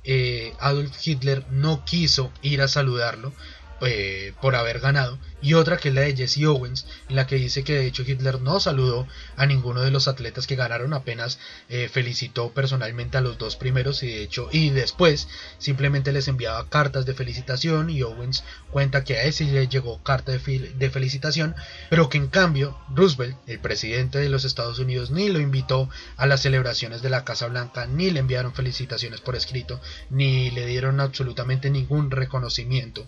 eh, 0.04 0.54
Adolf 0.60 0.96
Hitler 1.06 1.46
no 1.52 1.84
quiso 1.86 2.32
ir 2.42 2.62
a 2.62 2.68
saludarlo 2.68 3.34
eh, 3.82 4.34
por 4.42 4.56
haber 4.56 4.80
ganado 4.80 5.20
y 5.40 5.54
otra 5.54 5.78
que 5.78 5.90
es 5.90 5.96
la 5.96 6.02
de 6.02 6.16
Jesse 6.16 6.46
Owens 6.46 6.88
en 7.10 7.16
la 7.16 7.28
que 7.28 7.36
dice 7.36 7.64
que 7.64 7.76
de 7.76 7.86
hecho 7.86 8.02
Hitler 8.02 8.42
no 8.42 8.60
saludó 8.60 9.08
a 9.36 9.46
ninguno 9.46 9.82
de 9.82 9.92
los 9.92 10.08
atletas 10.08 10.48
que 10.48 10.56
ganaron 10.56 10.94
apenas 10.94 11.38
eh, 11.70 11.88
felicitó 11.88 12.52
personalmente 12.52 13.18
a 13.18 13.22
los 13.22 13.38
dos 13.38 13.56
primeros 13.56 14.02
y 14.02 14.08
de 14.08 14.24
hecho 14.24 14.50
y 14.52 14.72
después 14.72 15.28
simplemente 15.60 16.12
les 16.12 16.28
enviaba 16.28 16.68
cartas 16.70 17.06
de 17.06 17.14
felicitación 17.14 17.92
y 17.92 18.02
Owens 18.02 18.44
cuenta 18.72 19.04
que 19.04 19.18
a 19.18 19.24
ese 19.26 19.44
le 19.44 19.68
llegó 19.68 20.02
carta 20.02 20.32
de, 20.32 20.40
de 20.40 20.90
felicitación 20.90 21.56
pero 21.90 22.10
que 22.10 22.18
en 22.18 22.28
cambio 22.28 22.80
Roosevelt 22.96 23.38
el 23.46 23.60
presidente 23.60 24.18
de 24.18 24.30
los 24.30 24.44
Estados 24.44 24.80
Unidos 24.80 25.12
ni 25.12 25.30
lo 25.30 25.40
invitó 25.40 25.88
a 26.16 26.26
las 26.26 26.42
celebraciones 26.42 27.04
de 27.04 27.12
la 27.12 27.26
Casa 27.26 27.48
Blanca 27.48 27.86
ni 27.86 28.10
le 28.10 28.22
enviaron 28.22 28.56
felicitaciones 28.56 29.22
por 29.22 29.36
escrito 29.36 29.80
ni 30.10 30.50
le 30.50 30.66
dieron 30.66 31.00
absolutamente 31.00 31.70
ningún 31.70 32.10
reconocimiento 32.10 33.08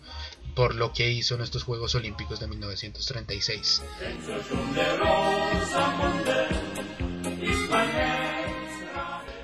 por 0.55 0.75
lo 0.75 0.93
que 0.93 1.09
hizo 1.11 1.35
en 1.35 1.41
estos 1.41 1.63
Juegos 1.63 1.95
Olímpicos 1.95 2.39
de 2.39 2.47
1936. 2.47 3.83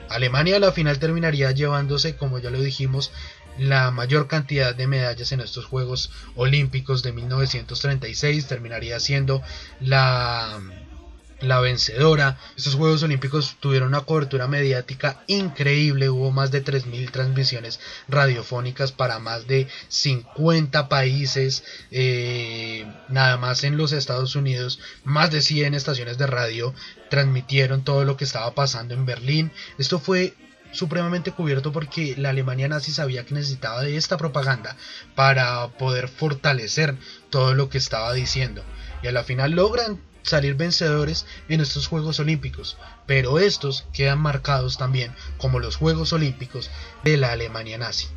Alemania 0.09 0.57
a 0.57 0.59
la 0.59 0.71
final 0.71 0.99
terminaría 0.99 1.51
llevándose, 1.51 2.15
como 2.15 2.39
ya 2.39 2.49
lo 2.49 2.61
dijimos, 2.61 3.11
la 3.57 3.91
mayor 3.91 4.27
cantidad 4.27 4.75
de 4.75 4.87
medallas 4.87 5.31
en 5.31 5.41
estos 5.41 5.65
Juegos 5.65 6.11
Olímpicos 6.35 7.03
de 7.03 7.13
1936, 7.13 8.47
terminaría 8.47 8.99
siendo 8.99 9.41
la 9.79 10.61
la 11.41 11.59
vencedora. 11.59 12.37
Estos 12.55 12.75
Juegos 12.75 13.03
Olímpicos 13.03 13.57
tuvieron 13.59 13.89
una 13.89 14.01
cobertura 14.01 14.47
mediática 14.47 15.23
increíble, 15.27 16.09
hubo 16.09 16.31
más 16.31 16.51
de 16.51 16.63
3.000 16.63 17.11
transmisiones 17.11 17.79
radiofónicas 18.07 18.91
para 18.91 19.19
más 19.19 19.47
de 19.47 19.67
50 19.89 20.89
países, 20.89 21.63
eh, 21.91 22.85
nada 23.09 23.37
más 23.37 23.63
en 23.63 23.77
los 23.77 23.91
Estados 23.91 24.35
Unidos, 24.35 24.79
más 25.03 25.31
de 25.31 25.41
100 25.41 25.73
estaciones 25.73 26.17
de 26.17 26.27
radio 26.27 26.73
transmitieron 27.09 27.83
todo 27.83 28.05
lo 28.05 28.17
que 28.17 28.23
estaba 28.23 28.53
pasando 28.55 28.93
en 28.93 29.05
Berlín. 29.05 29.51
Esto 29.77 29.99
fue 29.99 30.33
supremamente 30.71 31.31
cubierto 31.31 31.71
porque 31.71 32.15
la 32.17 32.29
Alemania 32.29 32.67
nazi 32.67 32.91
sabía 32.91 33.25
que 33.25 33.33
necesitaba 33.33 33.81
de 33.81 33.95
esta 33.95 34.17
propaganda 34.17 34.75
para 35.15 35.69
poder 35.69 36.09
fortalecer 36.09 36.97
todo 37.29 37.53
lo 37.53 37.69
que 37.69 37.77
estaba 37.77 38.11
diciendo. 38.13 38.63
Y 39.01 39.07
a 39.07 39.11
la 39.11 39.23
final 39.23 39.51
logran 39.51 39.99
salir 40.25 40.55
vencedores 40.55 41.25
en 41.47 41.61
estos 41.61 41.87
Juegos 41.87 42.19
Olímpicos, 42.19 42.77
pero 43.05 43.39
estos 43.39 43.85
quedan 43.93 44.19
marcados 44.19 44.77
también 44.77 45.13
como 45.37 45.59
los 45.59 45.75
Juegos 45.75 46.13
Olímpicos 46.13 46.69
de 47.03 47.17
la 47.17 47.31
Alemania 47.31 47.77
nazi. 47.77 48.07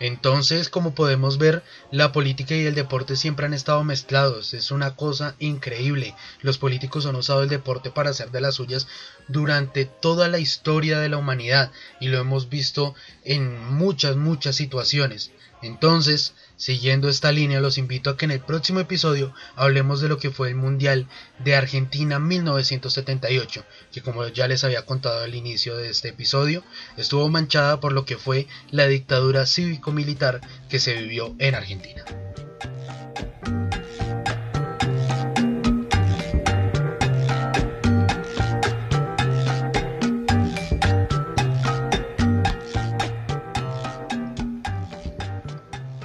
Entonces, 0.00 0.68
como 0.68 0.94
podemos 0.94 1.38
ver, 1.38 1.62
la 1.90 2.12
política 2.12 2.54
y 2.54 2.66
el 2.66 2.74
deporte 2.74 3.16
siempre 3.16 3.46
han 3.46 3.54
estado 3.54 3.84
mezclados. 3.84 4.52
Es 4.52 4.70
una 4.70 4.96
cosa 4.96 5.36
increíble. 5.38 6.14
Los 6.40 6.58
políticos 6.58 7.06
han 7.06 7.14
usado 7.14 7.42
el 7.42 7.48
deporte 7.48 7.90
para 7.90 8.10
hacer 8.10 8.30
de 8.30 8.40
las 8.40 8.56
suyas 8.56 8.88
durante 9.28 9.84
toda 9.84 10.28
la 10.28 10.38
historia 10.38 10.98
de 10.98 11.08
la 11.08 11.16
humanidad 11.16 11.70
y 12.00 12.08
lo 12.08 12.18
hemos 12.18 12.48
visto 12.48 12.94
en 13.22 13.72
muchas, 13.72 14.16
muchas 14.16 14.56
situaciones. 14.56 15.30
Entonces, 15.64 16.34
siguiendo 16.56 17.08
esta 17.08 17.32
línea, 17.32 17.60
los 17.60 17.78
invito 17.78 18.10
a 18.10 18.16
que 18.18 18.26
en 18.26 18.32
el 18.32 18.40
próximo 18.40 18.80
episodio 18.80 19.32
hablemos 19.56 20.02
de 20.02 20.10
lo 20.10 20.18
que 20.18 20.30
fue 20.30 20.48
el 20.50 20.56
Mundial 20.56 21.08
de 21.38 21.56
Argentina 21.56 22.18
1978, 22.18 23.64
que 23.90 24.02
como 24.02 24.28
ya 24.28 24.46
les 24.46 24.62
había 24.62 24.84
contado 24.84 25.24
al 25.24 25.34
inicio 25.34 25.76
de 25.76 25.88
este 25.88 26.08
episodio, 26.10 26.62
estuvo 26.98 27.28
manchada 27.30 27.80
por 27.80 27.92
lo 27.92 28.04
que 28.04 28.18
fue 28.18 28.46
la 28.70 28.86
dictadura 28.86 29.46
cívico-militar 29.46 30.42
que 30.68 30.78
se 30.78 30.92
vivió 30.94 31.34
en 31.38 31.54
Argentina. 31.54 32.04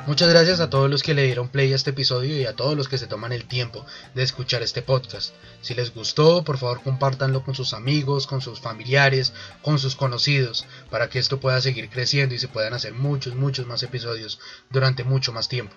Muchas 0.09 0.29
gracias 0.29 0.59
a 0.59 0.71
todos 0.71 0.89
los 0.89 1.03
que 1.03 1.13
le 1.13 1.21
dieron 1.21 1.49
play 1.49 1.71
a 1.71 1.75
este 1.75 1.91
episodio 1.91 2.35
y 2.35 2.43
a 2.47 2.55
todos 2.55 2.75
los 2.75 2.89
que 2.89 2.97
se 2.97 3.05
toman 3.05 3.31
el 3.31 3.45
tiempo 3.45 3.85
de 4.15 4.23
escuchar 4.23 4.63
este 4.63 4.81
podcast. 4.81 5.35
Si 5.61 5.75
les 5.75 5.93
gustó, 5.93 6.43
por 6.43 6.57
favor 6.57 6.81
compártanlo 6.81 7.43
con 7.43 7.53
sus 7.53 7.73
amigos, 7.73 8.25
con 8.25 8.41
sus 8.41 8.59
familiares, 8.59 9.33
con 9.61 9.77
sus 9.77 9.95
conocidos, 9.95 10.65
para 10.89 11.09
que 11.09 11.19
esto 11.19 11.39
pueda 11.39 11.61
seguir 11.61 11.91
creciendo 11.91 12.33
y 12.33 12.39
se 12.39 12.47
puedan 12.47 12.73
hacer 12.73 12.93
muchos, 12.93 13.35
muchos 13.35 13.67
más 13.67 13.83
episodios 13.83 14.39
durante 14.71 15.03
mucho 15.03 15.31
más 15.31 15.47
tiempo. 15.47 15.75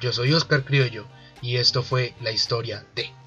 Yo 0.00 0.12
soy 0.12 0.32
Oscar 0.34 0.64
Criollo 0.64 1.08
y 1.42 1.56
esto 1.56 1.82
fue 1.82 2.14
la 2.20 2.30
historia 2.30 2.86
de... 2.94 3.23